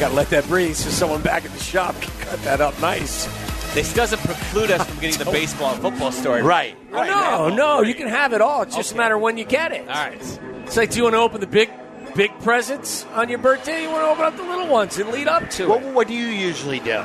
[0.00, 2.78] got to let that breathe so someone back at the shop can cut that up
[2.80, 3.26] nice.
[3.74, 6.42] This doesn't preclude us from getting the baseball and football story.
[6.42, 6.74] Right.
[6.90, 8.62] Oh, no, no, you can have it all.
[8.62, 8.98] It's just a Okay.
[8.98, 9.82] matter when you get it.
[9.82, 10.40] All right.
[10.64, 11.68] It's like, do you want to open the big,
[12.14, 13.82] big presents on your birthday?
[13.82, 15.94] You want to open up the little ones and lead up to What, it?
[15.94, 17.02] what do you usually do?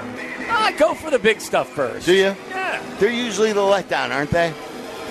[0.50, 2.06] Ah, go for the big stuff first.
[2.06, 2.36] Do you?
[2.50, 2.82] Yeah.
[3.00, 4.54] They're usually the letdown, aren't they?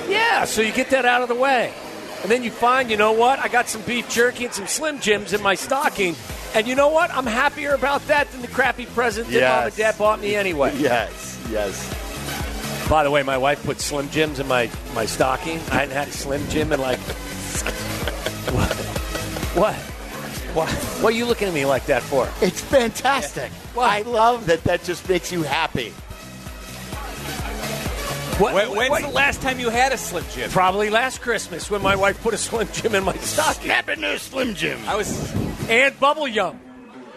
[0.08, 1.72] Yeah, so you get that out of the way.
[2.22, 3.38] And then you find, you know what?
[3.38, 6.14] I got some beef jerky and some Slim Jims in my stocking.
[6.54, 7.10] And you know what?
[7.14, 10.72] I'm happier about that than the crappy present that mom and dad bought me anyway.
[10.78, 11.40] Yes.
[11.50, 12.88] Yes.
[12.88, 15.58] By the way, my wife put Slim Jims in my, my stocking.
[15.70, 16.98] I hadn't had a Slim Jim in like.
[18.50, 18.72] what?
[19.52, 19.74] What?
[20.54, 20.70] What?
[21.02, 22.26] What are you looking at me like that for?
[22.40, 23.50] It's fantastic.
[23.78, 24.64] I love that.
[24.64, 25.92] That just makes you happy.
[28.38, 30.50] What, When, when's what- the last time you had a Slim Jim?
[30.50, 33.64] Probably last Christmas when my wife put a Slim Jim in my stocking.
[33.64, 34.80] Snap into a Slim Jim.
[34.86, 35.32] I was.
[35.68, 36.58] And Bubble Yum.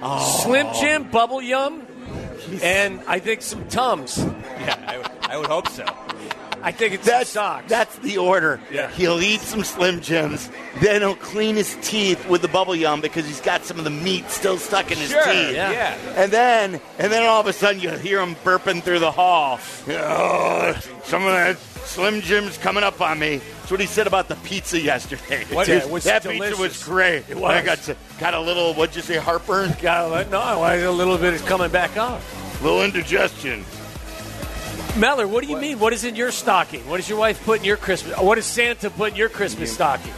[0.02, 0.42] Oh.
[0.44, 1.82] Slim Jim, Bubble Yum,
[2.62, 4.18] and I think some Tums.
[4.18, 4.76] Yeah,
[5.30, 5.86] I, I would hope so.
[6.66, 7.70] I think it's That's socks.
[7.70, 8.60] That's the order.
[8.72, 8.90] Yeah.
[8.92, 10.50] He'll eat some Slim Jims,
[10.82, 13.92] then he'll clean his teeth with the bubble yum because he's got some of the
[13.92, 15.24] meat still stuck in his Sure.
[15.24, 15.54] teeth.
[15.56, 15.72] Yeah.
[15.72, 15.98] Yeah.
[16.16, 19.60] And then, and then all of a sudden you hear him burping through the hall.
[19.90, 23.38] Oh, some of that Slim Jim's coming up on me.
[23.60, 25.46] That's what he said about the pizza yesterday.
[25.52, 27.26] What- Dude, it was that pizza was great.
[27.30, 27.52] It was.
[27.52, 28.74] I got to, got a little.
[28.74, 29.76] What'd you say, heartburn?
[29.82, 32.22] Got a- no, a little bit is coming back up.
[32.64, 33.64] little indigestion.
[34.98, 35.78] Meller, what do you mean?
[35.80, 36.88] What is in your stocking?
[36.88, 38.18] What does your wife put in your Christmas?
[38.18, 40.14] What does Santa put in your Christmas stocking?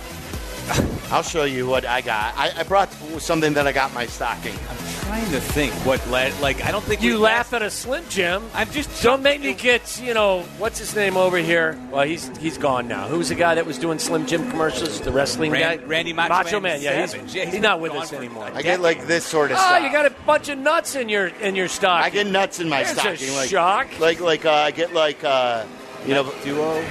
[1.12, 2.36] I'll show you what I got.
[2.38, 4.54] I, I brought something that I got in my stocking.
[4.70, 6.38] I'm trying to think what led.
[6.42, 8.44] Like I don't think You we laugh at a Slim Jim.
[8.54, 11.80] I'm just Don't make me get, you know, what's his name over here?
[11.92, 13.08] Well, he's he's gone now.
[13.08, 15.00] Who's the guy that was doing Slim Jim commercials?
[15.00, 15.84] The wrestling Ran- guy?
[15.86, 18.52] Randy Macho Man Yeah, he's, Yeah, he's, he's not with us anymore.
[18.54, 19.84] I get like this sort of Oh, stuff.
[19.84, 22.06] you got a bunch of nuts in your in your stocking.
[22.06, 23.34] I get nuts in my There's a stocking.
[23.36, 24.00] Like, shock.
[24.02, 25.64] Like like uh, I get like uh,
[26.06, 26.82] you know duo.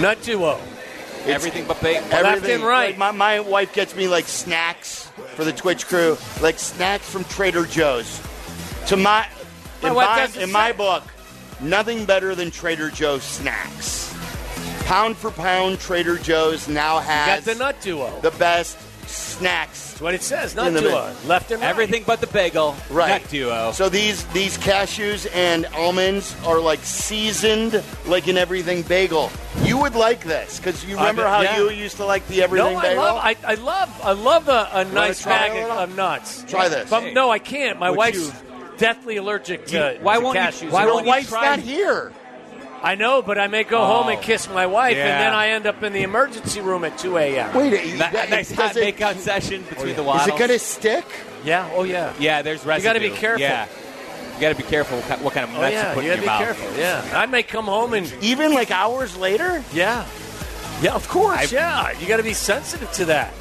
[0.00, 0.58] Nut duo.
[1.26, 2.02] Everything but bacon.
[2.10, 2.56] Left everything.
[2.56, 2.90] and right.
[2.90, 7.24] Like, my my wife gets me like snacks for the Twitch crew, like snacks from
[7.24, 8.20] Trader Joe's.
[8.88, 9.26] To my
[9.82, 10.76] My in wife my, does the in my same.
[10.78, 11.04] book,
[11.60, 14.12] nothing better than Trader Joe's snacks.
[14.84, 18.20] Pound for pound, Trader Joe's now has Got has the nut duo.
[18.20, 18.76] the best
[19.12, 19.90] snacks.
[19.92, 20.54] That's what it says.
[20.54, 21.06] Nut In the duo.
[21.08, 21.68] mid- Left and right.
[21.68, 22.74] Everything but the bagel.
[22.90, 23.20] Right.
[23.22, 23.72] Nut duo.
[23.72, 29.30] So these these cashews and almonds are like seasoned like an everything bagel.
[29.62, 31.58] You would like this because you remember how yeah.
[31.58, 33.02] you used to like the everything No, I bagel.
[33.02, 36.44] love, I, I love, I love a, a nice try bag of, of nuts.
[36.48, 36.88] Try this.
[36.90, 37.78] But no, I can't.
[37.78, 38.32] My Would wife's you-
[38.78, 40.70] deathly allergic to, why to won't you- cashews.
[40.72, 42.12] why won't you wife's try- not here.
[42.82, 44.22] I know, but I may go home and Oh.
[44.22, 45.06] kiss my wife, Yeah.
[45.06, 47.54] and then I end up in the emergency room at 2 a.m.
[47.54, 51.04] Wait, Ni- that- nice hot makeout session between the Is it gonna stick?
[51.44, 52.12] Yeah, oh yeah.
[52.18, 52.88] Yeah, there's residue.
[52.88, 53.40] You gotta be careful.
[53.42, 53.66] Yeah.
[54.34, 56.04] You got to be careful what kind, what kind of Oh nuts yeah, you put
[56.04, 56.56] you in gotta your be mouth.
[56.72, 56.80] careful.
[56.80, 59.62] Yeah, I may come home and Even like hours later?
[59.72, 60.04] yeah,
[60.80, 61.92] yeah, of course, I've- yeah.
[62.00, 63.32] You got to be sensitive to that.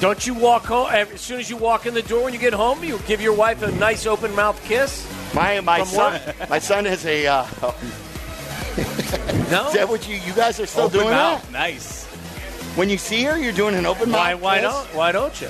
[0.00, 2.52] Don't you walk home as soon as you walk in the door when you get
[2.52, 2.82] home?
[2.84, 5.06] You give your wife a nice open mouth kiss.
[5.32, 6.20] My my From son
[6.50, 7.26] my son has a.
[7.26, 7.46] Uh,
[9.50, 11.10] No, is that what you you guys are still Open doing?
[11.10, 11.42] mouth.
[11.44, 11.52] That?
[11.52, 12.04] Nice.
[12.76, 14.32] When you see her, you're doing an open why?
[14.34, 14.42] mouth.
[14.42, 14.72] Why kiss?
[14.72, 14.86] don't?
[14.94, 15.48] Why don't you?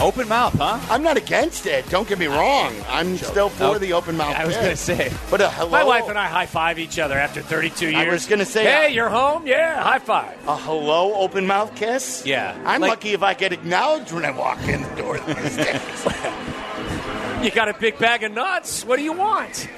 [0.00, 0.78] Open mouth, huh?
[0.88, 1.88] I'm not against it.
[1.90, 2.72] Don't get me wrong.
[2.88, 4.36] I'm still for Oh, the open mouth.
[4.36, 4.86] I was kiss.
[4.86, 5.12] to say.
[5.28, 5.70] But a hello.
[5.70, 7.96] My wife and I high five each other after 32 years.
[7.96, 9.44] I was gonna say, hey, uh, you're home?
[9.48, 10.36] Yeah, high five.
[10.46, 12.22] A hello open mouth kiss?
[12.24, 12.56] Yeah.
[12.64, 16.06] I'm Like- lucky if I get acknowledged when I walk in the door these days.
[17.42, 18.84] You got a big bag of nuts.
[18.84, 19.68] What do you want?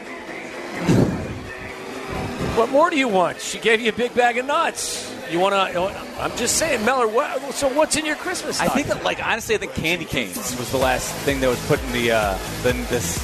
[2.60, 3.40] What more do you want?
[3.40, 5.10] She gave you a big bag of nuts.
[5.30, 5.80] You want to?
[6.20, 7.08] I'm just saying, Miller.
[7.08, 8.60] What, so what's in your Christmas?
[8.60, 11.66] I think that, like honestly, I think candy canes was the last thing that was
[11.68, 13.16] put in the uh, the this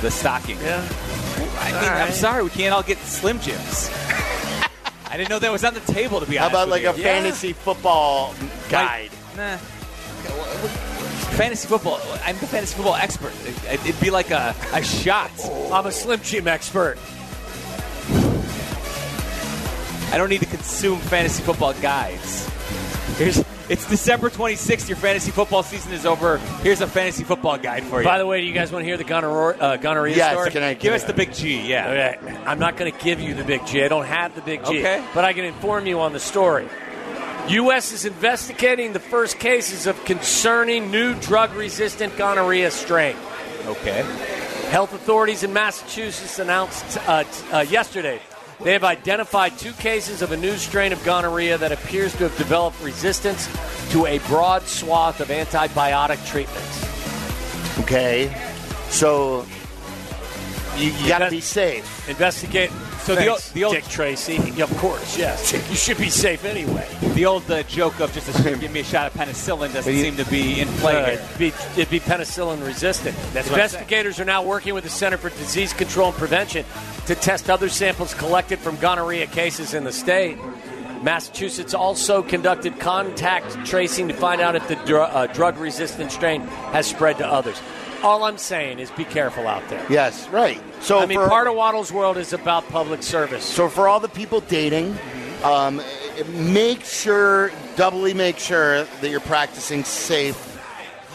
[0.00, 0.58] the stocking.
[0.60, 0.76] Yeah.
[1.58, 2.02] I mean, All right.
[2.06, 3.90] I'm sorry, we can't all get Slim Jims.
[5.06, 6.20] I didn't know that was on the table.
[6.20, 7.00] To be How honest about like with a.
[7.00, 7.04] Yeah.
[7.14, 8.32] fantasy football
[8.68, 9.10] guide?
[9.36, 9.56] Nah.
[11.36, 12.00] fantasy football.
[12.24, 13.32] I'm the fantasy football expert.
[13.44, 15.32] It, would be like a, a shot.
[15.72, 16.96] I'm a Slim Jim expert.
[20.14, 22.48] I don't need to consume fantasy football guides.
[23.18, 24.88] Here's it's December 26th.
[24.88, 26.38] Your fantasy football season is over.
[26.62, 28.04] Here's a fantasy football guide for you.
[28.04, 30.50] By the way, do you guys want to hear the gonorrhea, uh, gonorrhea Yes, story?
[30.52, 31.88] can I- Give us the big G, yeah.
[32.20, 32.36] Okay.
[32.46, 33.82] I'm not going to give you the big G.
[33.82, 34.78] I don't have the big G.
[34.78, 35.02] Okay.
[35.14, 36.68] But I can inform you on the story.
[37.48, 37.90] U.S.
[37.92, 43.16] is investigating the first cases of concerning new drug resistant gonorrhea strain.
[43.66, 44.02] Okay.
[44.70, 48.20] Health authorities in Massachusetts announced uh, t- uh, yesterday
[48.62, 52.36] they have identified two cases of a new strain of gonorrhea that appears to have
[52.38, 53.48] developed resistance
[53.90, 57.80] to a broad swath of antibiotic treatments.
[57.80, 58.34] Okay.
[58.88, 59.44] So
[60.76, 62.08] you, you got to be safe.
[62.08, 62.70] Investigate.
[63.04, 64.62] So the Thanks, o- the old- Dick Tracy.
[64.62, 65.52] Of course, yes.
[65.70, 66.88] You should be safe anyway.
[67.14, 70.16] The old uh, joke of just a, give me a shot of penicillin doesn't seem
[70.16, 71.14] to be in play Uh, here.
[71.14, 71.46] it'd, be,
[71.80, 73.14] it'd be penicillin resistant.
[73.34, 76.64] That's Investigators are now working with the Center for Disease Control and Prevention
[77.06, 80.38] to test other samples collected from gonorrhea cases in the state.
[81.02, 86.40] Massachusetts also conducted contact tracing to find out if the dr- uh, drug resistant strain
[86.72, 87.60] has spread to others.
[88.04, 89.84] All I'm saying is be careful out there.
[89.88, 90.60] Yes, right.
[90.80, 93.44] So I mean, for, part of Waddle's world is about public service.
[93.44, 94.96] so for all the people dating,
[95.42, 95.80] um,
[96.28, 100.36] make sure, doubly make sure that you're practicing safe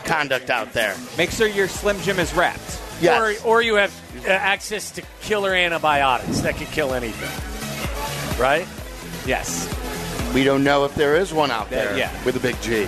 [0.04, 0.96] conduct out there.
[1.18, 2.82] Make sure your Slim Jim is wrapped.
[3.02, 3.44] Yes.
[3.46, 3.94] Or, or you have
[4.26, 7.30] uh, access to killer antibiotics that could kill anything.
[8.42, 8.68] Right?
[9.28, 9.68] Yes.
[10.34, 12.12] we don't know if there is one out there Yeah.
[12.26, 12.88] with a big G.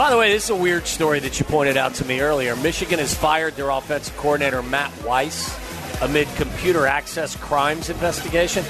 [0.00, 2.56] By the way, this is a weird story that you pointed out to me earlier.
[2.56, 5.54] Michigan has fired their offensive coordinator, Matt Weiss,
[6.00, 8.64] amid computer access crimes investigation.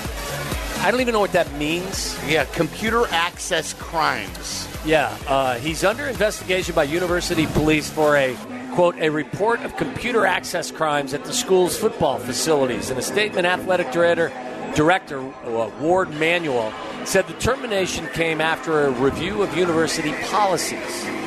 [0.79, 2.19] I don't even know what that means.
[2.27, 4.67] Yeah, computer access crimes.
[4.85, 8.37] Yeah, uh, he's under investigation by university police for a
[8.75, 12.91] quote a report of computer access crimes at the school's football facilities.
[12.91, 14.33] In a statement, athletic director
[14.75, 16.73] director uh, Warde Manuel
[17.05, 21.20] said the termination came after a review of university policies.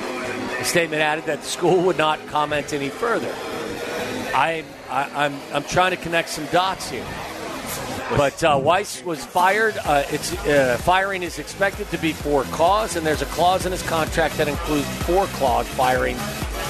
[0.63, 3.29] The statement added that the school would not comment any further.
[4.33, 7.05] I, I I'm I'm trying to connect some dots here.
[8.15, 9.75] But uh, Weiss was fired.
[9.83, 13.73] Uh, it's uh, firing is expected to be for cause, and there's a clause in
[13.73, 16.15] his contract that includes four clause firing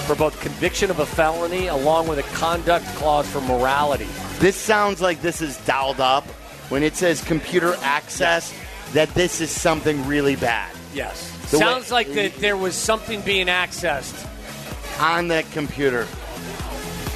[0.07, 4.09] for both conviction of a felony along with a conduct clause for morality.
[4.39, 6.23] This sounds like this is dialed up
[6.69, 8.51] when it says computer access.
[8.93, 13.21] That this is something really bad Yes, The way- sounds like that there was something
[13.21, 14.27] being accessed.
[14.99, 16.07] on that computer.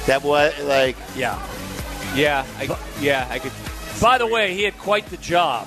[0.06, 1.38] That was like Yeah.
[2.14, 2.44] Yeah.
[2.58, 3.26] I, yeah.
[3.30, 3.52] I could.
[4.00, 5.66] By the way, he had quite the job.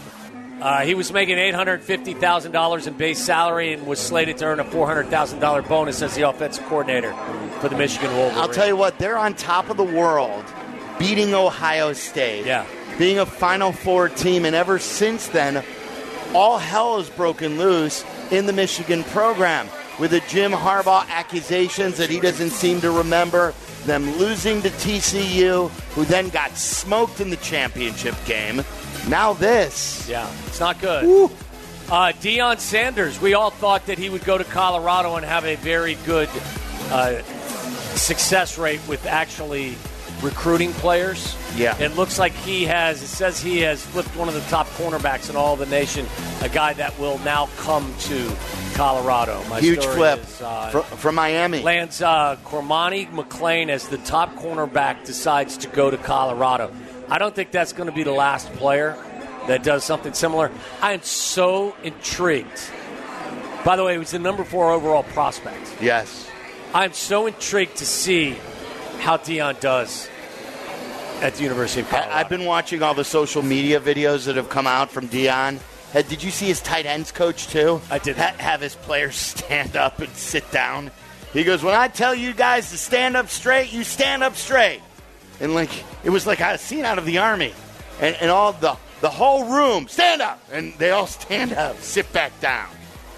[0.62, 4.38] Uh, he was making eight hundred fifty thousand dollars in base salary and was slated
[4.38, 7.14] to earn a four hundred thousand dollar bonus as the offensive coordinator
[7.60, 8.38] for the Michigan Wolverines.
[8.38, 10.44] I'll tell you what, they're on top of the world,
[11.00, 12.46] beating Ohio State.
[12.46, 12.66] Yeah.
[13.00, 15.64] Being a Final Four team, and ever since then,
[16.36, 19.68] all hell has broken loose in the Michigan program
[20.00, 23.54] with the Jim Harbaugh accusations that he doesn't seem to remember,
[23.86, 28.64] them losing to TCU, who then got smoked in the championship game.
[29.08, 30.08] Now this.
[30.10, 31.30] Yeah, it's not good.
[31.90, 35.56] Uh, Deion Sanders, we all thought that he would go to Colorado and have a
[35.56, 36.30] very good
[36.90, 37.22] uh,
[37.96, 39.76] success rate with actually
[40.22, 41.36] recruiting players.
[41.56, 41.78] Yeah.
[41.80, 45.30] It looks like he has, it says he has flipped one of the top cornerbacks
[45.30, 46.06] in all the nation,
[46.42, 48.32] a guy that will now come to
[48.74, 49.44] Colorado.
[49.50, 51.62] My Huge flip is, uh, fr- from Miami.
[51.62, 56.74] lands uh, Cormani McClain as the top cornerback decides to go to Colorado.
[57.10, 58.98] I don't think that's going to be the last player
[59.48, 60.52] that does something similar.
[60.82, 62.62] I am so intrigued.
[63.66, 65.76] By the way, he was the number four overall prospect.
[65.82, 66.28] Yes.
[66.74, 68.38] I'm so intrigued to see
[69.00, 70.08] how Deion does
[71.22, 72.12] at the University of Colorado.
[72.12, 75.60] I, I've been watching all the social media videos that have come out from Deion.
[75.94, 77.82] Did you see his tight ends coach too?
[77.90, 78.18] I did.
[78.18, 80.92] Ha- have his players stand up and sit down.
[81.34, 84.82] He goes, "When I tell you guys to stand up straight, you stand up straight."
[85.40, 85.72] And like
[86.04, 87.54] it was like a scene out of the army,
[88.00, 92.12] and, and all the the whole room stand up, and they all stand up, sit
[92.14, 92.70] back down,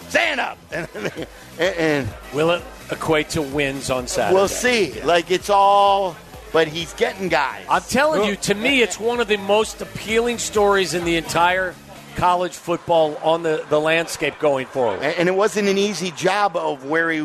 [0.10, 1.28] stand up, and, and,
[1.60, 4.34] and Will it equate to wins on Saturday?
[4.36, 5.00] we'll see.
[5.02, 6.16] Like it's all,
[6.54, 7.66] but he's getting guys.
[7.70, 11.76] I'm telling you, to me, it's one of the most appealing stories in the entire
[12.16, 15.02] college football on the, the landscape going forward.
[15.02, 17.20] and, and it wasn't an easy job of where he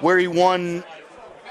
[0.00, 0.84] where he won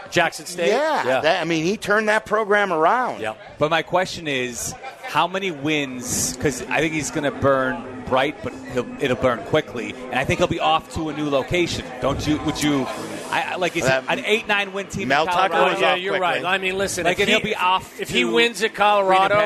[0.09, 0.69] Jackson State?
[0.69, 1.21] Yeah, Yeah.
[1.21, 3.19] That, I mean, he turned that program around.
[3.21, 3.35] yeah.
[3.59, 4.73] But my question is,
[5.03, 6.35] how many wins?
[6.35, 10.23] Because I think he's going to burn bright, but he'll, it'll burn quickly, and I
[10.23, 11.85] think he'll be off to a new location.
[12.01, 12.37] Don't you?
[12.43, 12.87] Would you
[13.31, 15.07] I, I- like is That- um, an eight nine win team.
[15.07, 15.71] Mel in Tucker Colorado.
[15.73, 16.43] was yeah, off you're quickly.
[16.43, 16.45] right.
[16.45, 19.39] I mean, listen, Like, if he, he'll be off if he wins at Colorado.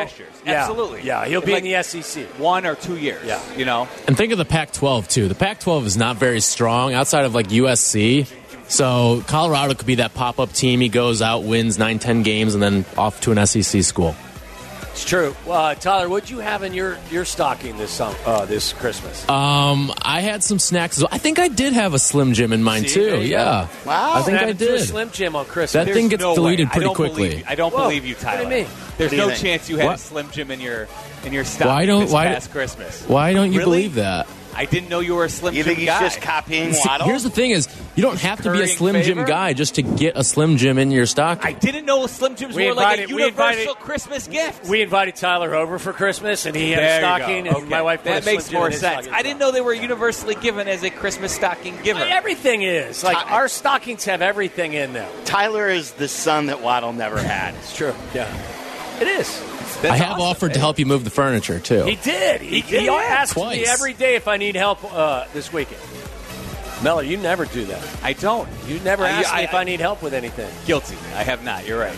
[0.46, 1.02] Yeah, Absolutely.
[1.04, 2.26] Yeah, he'll be Like- in the SEC.
[2.38, 3.24] one or two years.
[3.26, 3.40] Yeah.
[3.56, 3.88] you know.
[4.08, 5.28] And think of the Pac 12, too.
[5.28, 8.28] The Pac 12 is not very strong outside of like USC.
[8.68, 10.80] So Colorado could be that pop up team.
[10.80, 14.16] He goes out, wins 9, 10 games, and then off to an SEC school.
[14.92, 15.36] It's true.
[15.48, 19.28] Uh, Tyler, what'd you have in your, your stocking this sum, uh, this Christmas?
[19.30, 20.98] Um, I had some snacks.
[20.98, 21.10] as well.
[21.14, 23.22] I think I did have a Slim Jim in mine, See, too.
[23.22, 23.68] Yeah.
[23.84, 23.90] go.
[23.90, 24.14] Wow.
[24.16, 24.82] I think I happened a did.
[24.82, 25.72] Slim Jim on Christmas.
[25.74, 26.72] That There's thing gets no deleted way.
[26.74, 27.30] pretty I quickly.
[27.30, 27.46] Believe.
[27.48, 27.84] I don't Whoa.
[27.84, 28.44] believe you, Tyler.
[28.44, 28.76] What do you Tyler.
[28.78, 28.96] mean?
[28.98, 29.40] There's you no think?
[29.42, 29.96] chance you had What?
[29.96, 30.88] a Slim Jim in your
[31.26, 33.02] in your stock Why don't- this why- past Christmas.
[33.08, 33.88] Why don't you Really?
[33.88, 34.28] believe that?
[34.56, 36.00] I didn't know you were a Slim You Jim think he's guy.
[36.02, 37.08] just copying See, Waddle?
[37.08, 39.76] here's the thing: is you don't have to be a Currying Slim Jim guy just
[39.76, 41.46] to get a Slim Jim in your stocking.
[41.46, 44.66] I didn't know Slim Jims We were like a invited- we universal invited- Christmas gift.
[44.68, 47.50] we invited Tyler over for Christmas, and he had There a you stocking, go.
[47.50, 47.66] and Okay.
[47.68, 49.06] my wife put that a Slim makes Jim more his sense.
[49.06, 49.14] stocking.
[49.14, 52.02] I didn't know they were universally given as a Christmas stocking giver.
[52.04, 55.10] Everything is like Ty- our stockings have everything in them.
[55.26, 57.54] Tyler is the son that Waddle never had.
[57.56, 57.94] It's true.
[58.14, 58.28] Yeah,
[59.02, 59.42] it is.
[59.84, 61.84] I have offered to help you move the furniture too.
[61.84, 62.42] He did.
[62.42, 62.90] He, he, did?
[62.90, 65.82] asks me every day if I need help uh, this weekend.
[66.84, 67.84] Mellor, you never do that.
[68.04, 68.50] I don't.
[68.68, 70.52] You never I- ask me I- if I need help with anything.
[70.66, 70.96] Guilty.
[71.16, 71.68] I have not.
[71.68, 71.98] You're right.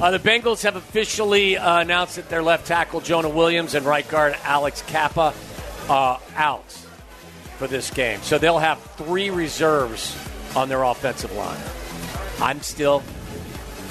[0.00, 4.06] Uh, the Bengals have officially uh, announced that their left tackle Jonah Williams and right
[4.08, 5.32] guard Alex Cappa
[5.88, 6.68] uh, out
[7.58, 8.20] for this game.
[8.22, 10.16] So they'll have three reserves
[10.56, 11.60] on their offensive line.
[12.40, 13.02] I'm still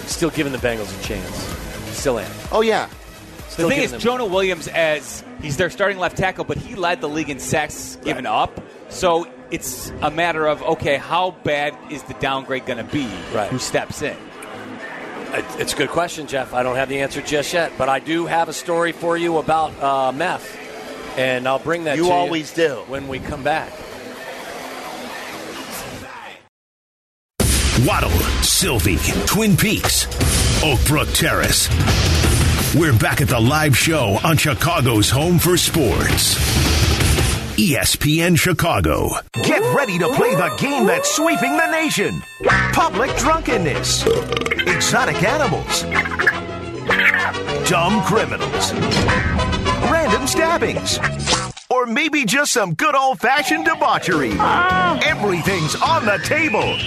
[0.05, 1.72] still giving the Bengals a chance.
[1.93, 2.31] Still am.
[2.51, 2.89] Oh yeah,
[3.49, 6.75] Still the thing is, them- Jonah Williams, as he's their starting left tackle, but he
[6.75, 8.59] led the league in sacks given up.
[8.89, 13.07] So it's a matter of okay, how bad is the downgrade going to be?
[13.33, 13.49] Right.
[13.49, 14.17] Who steps in?
[15.57, 16.53] It's a good question, Jeff.
[16.53, 19.37] I don't have the answer just yet, but I do have a story for you
[19.39, 20.55] about uh, meth,
[21.17, 22.83] and I'll bring that You to always do.
[22.87, 23.71] when we come back.
[27.85, 28.11] Waddle,
[28.43, 30.05] Silvy, Twin Peaks,
[30.63, 31.67] Oakbrook Terrace.
[32.73, 36.35] We're back at the live show on Chicago's Home for Sports.
[37.57, 39.09] ESPN Chicago.
[39.43, 42.21] Get ready to play the game that's sweeping the nation.
[42.71, 44.05] Public drunkenness.
[44.65, 45.81] Exotic animals.
[47.69, 48.71] Dumb criminals.
[49.91, 50.97] Random stabbings.
[51.83, 54.31] Or maybe just some good old fashioned debauchery.
[54.31, 54.99] Uh-huh.
[55.03, 56.77] Everything's on the table.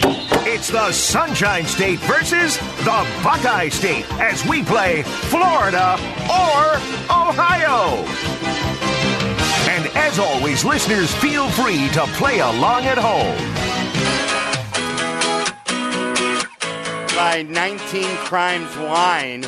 [0.49, 5.99] It's the Sunshine State versus the Buckeye State as we play Florida
[6.33, 6.77] or
[7.13, 8.07] Ohio.
[9.69, 13.37] And as always, listeners, feel free to play along at home.
[17.15, 19.45] by 19 Crimes Wine.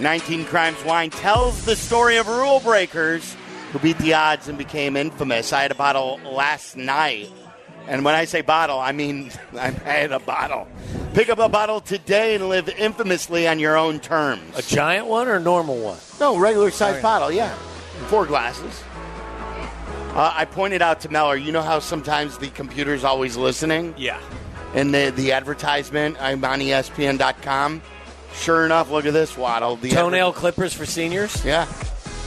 [0.00, 3.34] 19 Crimes Wine tells the story of rule breakers
[3.72, 5.52] who beat the odds and became infamous.
[5.52, 7.30] I had a bottle last night.
[7.86, 10.68] And when I say bottle, I mean I had a bottle.
[11.14, 14.58] Pick up a bottle today and live infamously on your own terms.
[14.58, 15.98] A giant one or a normal one?
[16.20, 17.54] No, regular size bottle, yeah.
[18.08, 18.82] Four glasses.
[20.14, 23.94] Uh, I pointed out to Meller, you know how sometimes the computer's always listening?
[23.96, 24.20] Yeah.
[24.74, 27.82] And the, the advertisement, I'm on ESPN.com.
[28.34, 29.76] Sure enough, look at this, Waddle.
[29.76, 31.44] The Toenail clippers for seniors?
[31.44, 31.66] yeah.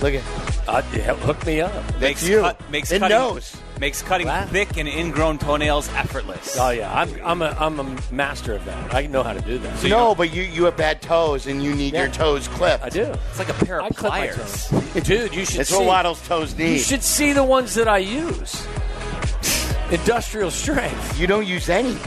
[0.01, 0.23] Look at
[0.67, 1.73] Uh, yeah, hook me up.
[1.99, 2.41] Makes you.
[2.41, 3.57] cut, makes It cutting, knows.
[3.79, 4.45] makes cutting Wow.
[4.45, 6.55] thick and ingrown toenails effortless.
[6.59, 8.93] Oh yeah, I'm I'm a I'm a master of that.
[8.93, 9.83] I know how to do that.
[9.83, 12.03] No, but you, you have bad toes and you need Yeah.
[12.03, 12.83] your toes clipped.
[12.83, 13.01] I do.
[13.29, 14.67] It's like a pair I of clip my pliers.
[14.69, 15.03] toes.
[15.03, 15.75] Dude, you should It's see.
[15.77, 16.73] what Waddle's toes need.
[16.73, 18.65] you should see the ones that I use.
[19.91, 21.19] Industrial strength.
[21.19, 21.97] You don't use any.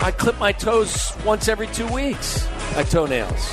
[0.00, 2.46] I clip my toes once every two weeks.
[2.76, 3.52] My toenails.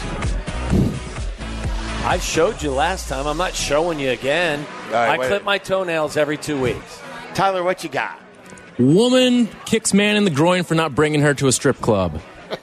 [2.03, 3.27] I showed you last time.
[3.27, 4.65] I'm not showing you again.
[4.91, 5.27] right, I wait.
[5.27, 6.99] clip my toenails every two weeks.
[7.35, 8.19] Tyler, what you got?
[8.79, 12.19] Woman kicks man in the groin for not bringing her to a strip club.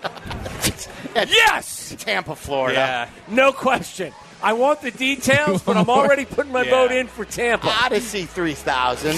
[1.17, 1.97] Yes!
[1.99, 2.79] Tampa, Florida.
[2.79, 3.09] Yeah.
[3.35, 4.13] No question.
[4.41, 6.71] I want the details, but I'm already putting my Yeah.
[6.71, 7.67] vote in for Tampa.
[7.69, 9.17] Odyssey 3000.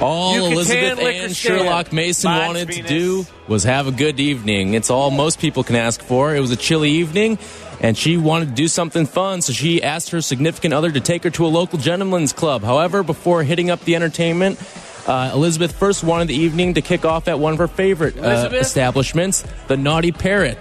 [0.00, 1.58] All Yucatan Elizabeth liquor and stand.
[1.60, 2.90] Sherlock Mason Bonds wanted Venus.
[2.90, 4.74] to do was have a good evening.
[4.74, 6.34] It's all most people can ask for.
[6.34, 7.38] It was a chilly evening,
[7.80, 11.24] and she wanted to do something fun, so she asked her significant other to take
[11.24, 12.62] her to a local gentleman's club.
[12.62, 14.60] However, before hitting up the entertainment,
[15.06, 18.50] uh, Elizabeth first wanted the evening to kick off at one of her favorite uh,
[18.52, 20.58] establishments, the Naughty Parrot.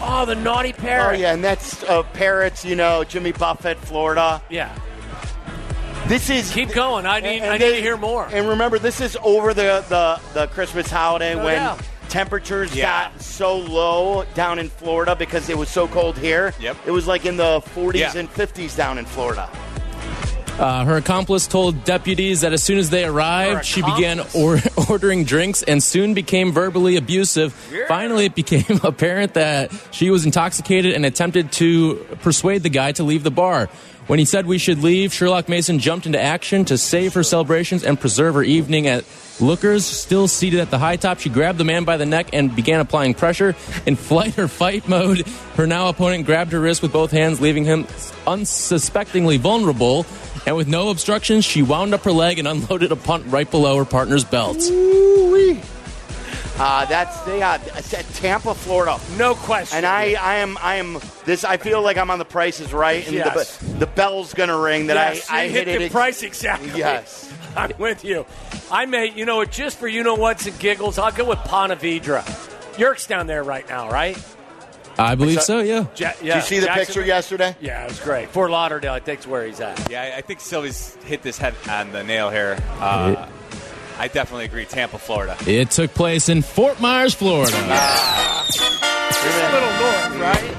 [0.00, 1.20] Oh, the naughty Oh, parrot.
[1.20, 4.42] yeah, and that's uh, Parrots, you know, Jimmy Buffett, Florida.
[4.50, 4.74] Yeah.
[6.06, 6.52] This is.
[6.52, 7.06] Keep going.
[7.06, 8.28] I need and I need they- to hear more.
[8.30, 11.80] And remember, this is over the, the, the Christmas holiday No when doubt.
[12.08, 13.10] Temperatures Yeah.
[13.10, 16.54] got so low down in Florida because it was so cold here.
[16.60, 16.76] Yep.
[16.86, 18.16] It was like in the 40s Yeah.
[18.20, 19.48] and 50s down in Florida.
[20.58, 25.22] Uh, her accomplice told deputies that as soon as they arrived, she began or- ordering
[25.24, 27.52] drinks and soon became verbally abusive.
[27.88, 33.02] Finally, it became apparent that she was intoxicated and attempted to persuade the guy to
[33.04, 33.68] leave the bar.
[34.06, 37.82] When he said we should leave, Sherlock Mason jumped into action to save her celebrations
[37.82, 39.04] and preserve her evening at
[39.40, 39.84] Lookers.
[39.84, 42.80] Still seated at the high top, she grabbed the man by the neck and began
[42.80, 43.56] applying pressure.
[43.84, 45.26] In flight or fight mode,
[45.56, 47.86] her now opponent grabbed her wrist with both hands, leaving him
[48.26, 50.06] unsuspectingly vulnerable.
[50.46, 53.76] And with no obstructions, she wound up her leg and unloaded a punt right below
[53.76, 54.58] her partner's belt.
[54.70, 55.60] Ooh-wee.
[56.58, 57.58] Uh, that's the uh,
[58.14, 58.98] Tampa, Florida.
[59.18, 59.76] No question.
[59.76, 61.44] And I, I am, I am this.
[61.44, 63.58] I feel like I'm on the Price is Right, and Yes.
[63.58, 66.70] the, the bell's gonna ring that Yes, I, I hit, hit the ex- price exactly.
[66.78, 67.30] Yes.
[67.56, 68.24] I'm with you.
[68.70, 71.38] I may, you know what, just for you know what's and giggles, I'll go with
[71.40, 72.24] Ponte Vedra.
[72.78, 74.16] Yerk's down there right now, right?
[74.98, 75.86] I believe so, yeah.
[75.96, 77.54] Ja- Did you see the Jackson- picture yesterday?
[77.60, 78.30] Yeah, it was great.
[78.30, 79.90] Fort Lauderdale, I think's where he's at.
[79.90, 82.56] Yeah, I- I think Silvy's hit this head on the nail here.
[82.80, 83.28] Uh,
[83.98, 84.64] I definitely agree.
[84.66, 85.36] Tampa, Florida.
[85.46, 87.50] It took place in Fort Myers, Florida.
[87.52, 90.56] Just a little north, right?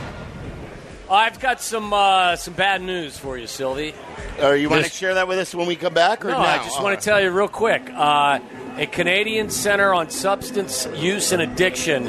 [1.09, 3.93] I've got some uh, some bad news for you, Silvy.
[4.41, 6.25] Or you want to share that with us when we come back?
[6.25, 6.43] Or No, now?
[6.43, 6.99] I just want right.
[6.99, 7.89] to tell you real quick.
[7.93, 8.39] Uh,
[8.77, 12.07] a Canadian Center on Substance Use and Addiction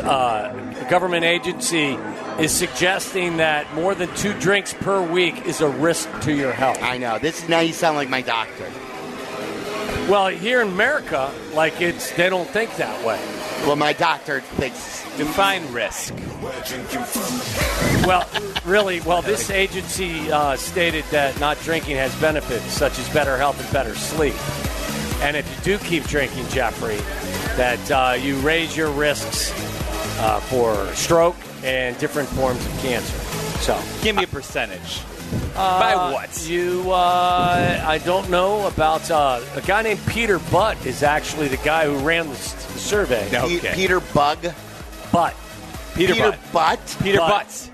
[0.00, 1.98] uh, government agency
[2.38, 6.78] is suggesting that more than two drinks per week is a risk to your health.
[6.80, 7.18] I know.
[7.18, 8.70] This is now you sound like my doctor.
[10.08, 13.20] Well, here in America, like it's they don't think that way.
[13.66, 15.04] Well, my doctor thinks.
[15.18, 16.14] Define risk.
[18.06, 18.26] Well,
[18.64, 23.60] really, well, this agency uh, stated that not drinking has benefits such as better health
[23.60, 24.36] and better sleep.
[25.20, 26.98] And if you do keep drinking, Jeffrey,
[27.56, 29.50] that uh, you raise your risks
[30.20, 33.18] uh, for stroke and different forms of cancer.
[33.60, 35.02] So, Give me a percentage.
[35.56, 36.48] Uh, By what?
[36.48, 41.56] You, uh, I don't know about uh, a guy named Peter Butt is actually the
[41.58, 42.36] guy who ran the, the
[42.78, 43.28] survey.
[43.30, 43.46] No.
[43.46, 43.72] Pe- Okay.
[43.74, 44.38] Peter Bug.
[45.12, 45.34] Butt.
[45.94, 46.52] Peter, Peter Butt.
[46.52, 46.96] Butt.
[47.02, 47.30] Peter Butt.
[47.30, 47.70] Butts.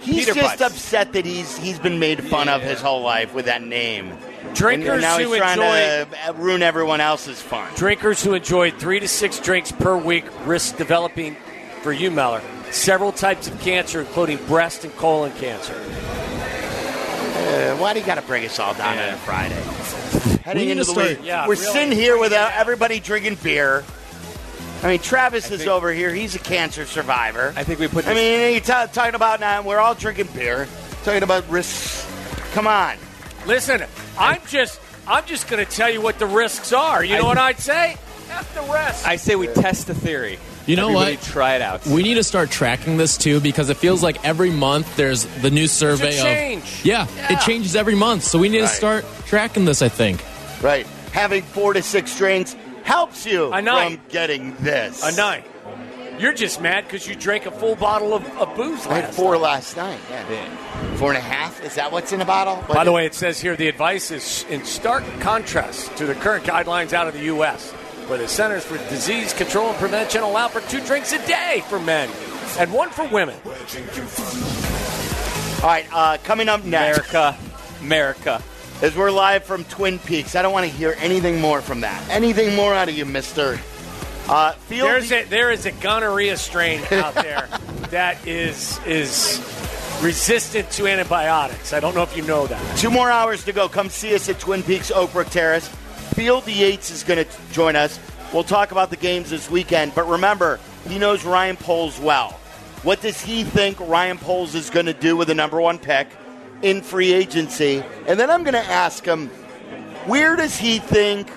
[0.00, 0.72] He's Peter just Butts.
[0.74, 4.12] upset that he's he's been made fun of his whole life with that name.
[4.52, 7.72] Drinkers and now who trying enjoy to ruin everyone else's fun.
[7.74, 11.36] Drinkers who enjoy three to six drinks per week risk developing,
[11.80, 15.74] for you, Meller, several types of cancer, including breast and colon cancer.
[17.54, 19.54] Uh, why do you got to bring us all down on a Friday?
[20.44, 21.66] Heading need into the start- week, Yeah, we're really.
[21.72, 23.84] sitting here without everybody drinking beer.
[24.82, 26.12] I mean, Travis is think- over here.
[26.12, 27.54] He's a cancer survivor.
[27.56, 29.62] I think we put I mean, you're ta- talking about now.
[29.62, 30.66] We're all drinking beer.
[31.04, 32.06] Talking about risks.
[32.54, 32.96] Come on.
[33.46, 33.84] Listen,
[34.18, 37.04] I'm just, I'm just going to tell you what the risks are.
[37.04, 37.96] You know I- what I'd say?
[38.34, 39.06] F the rest.
[39.06, 40.38] I say we test the theory.
[40.66, 41.24] You know Everybody what?
[41.24, 41.86] Try it out.
[41.86, 45.50] We need to start tracking this too because it feels like every month there's the
[45.50, 46.62] new survey change.
[46.62, 47.34] of yeah, Yeah.
[47.34, 48.24] it changes every month.
[48.24, 48.70] So we need Right.
[48.70, 49.82] to start tracking this.
[49.82, 50.24] I think.
[50.62, 50.86] Right.
[51.12, 53.98] Having four to six drinks helps you A night.
[53.98, 55.02] from getting this.
[55.02, 55.44] a night.
[56.18, 59.32] You're just mad because you drank a full bottle of, of booze I had four
[59.34, 59.40] night.
[59.42, 59.98] last night.
[60.10, 60.94] Yeah.
[60.96, 61.62] Four and a half?
[61.64, 62.56] Is that what's in a bottle?
[62.56, 66.06] What By the is- way, it says here the advice is in stark contrast to
[66.06, 67.72] the current guidelines out of the U.S.,
[68.08, 71.78] where the Centers for Disease Control and Prevention allow for two drinks a day for
[71.78, 72.08] men
[72.58, 73.36] and one for women.
[75.62, 77.14] All right, uh, coming up next.
[77.14, 77.38] America.
[77.80, 78.42] America.
[78.82, 80.36] as we're live from Twin Peaks.
[80.36, 82.06] I don't want to hear anything more from that.
[82.10, 83.58] Anything more out of you, Mister.
[84.28, 87.46] Uh, field There's a, there is a gonorrhea strain out there
[87.90, 89.38] that is is
[90.02, 91.72] resistant to antibiotics.
[91.72, 92.78] I don't know if you know that.
[92.78, 93.68] two more hours to go.
[93.68, 95.70] Come see us at Twin Peaks Oakbrook Terrace.
[96.14, 97.98] Field Yates is going to join us.
[98.32, 99.96] We'll talk about the games this weekend.
[99.96, 102.30] But remember, he knows Ryan Poles well.
[102.84, 106.06] What does he think Ryan Poles is going to do with the number one pick
[106.62, 107.82] in free agency?
[108.06, 109.28] And then I'm going to ask him,
[110.06, 111.28] where does he think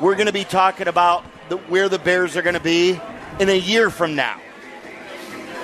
[0.00, 2.98] we're going to be talking about the, where the Bears are going to be
[3.40, 4.40] in a year from now?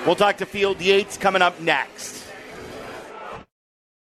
[0.05, 2.20] We'll talk to Field Yates coming up next.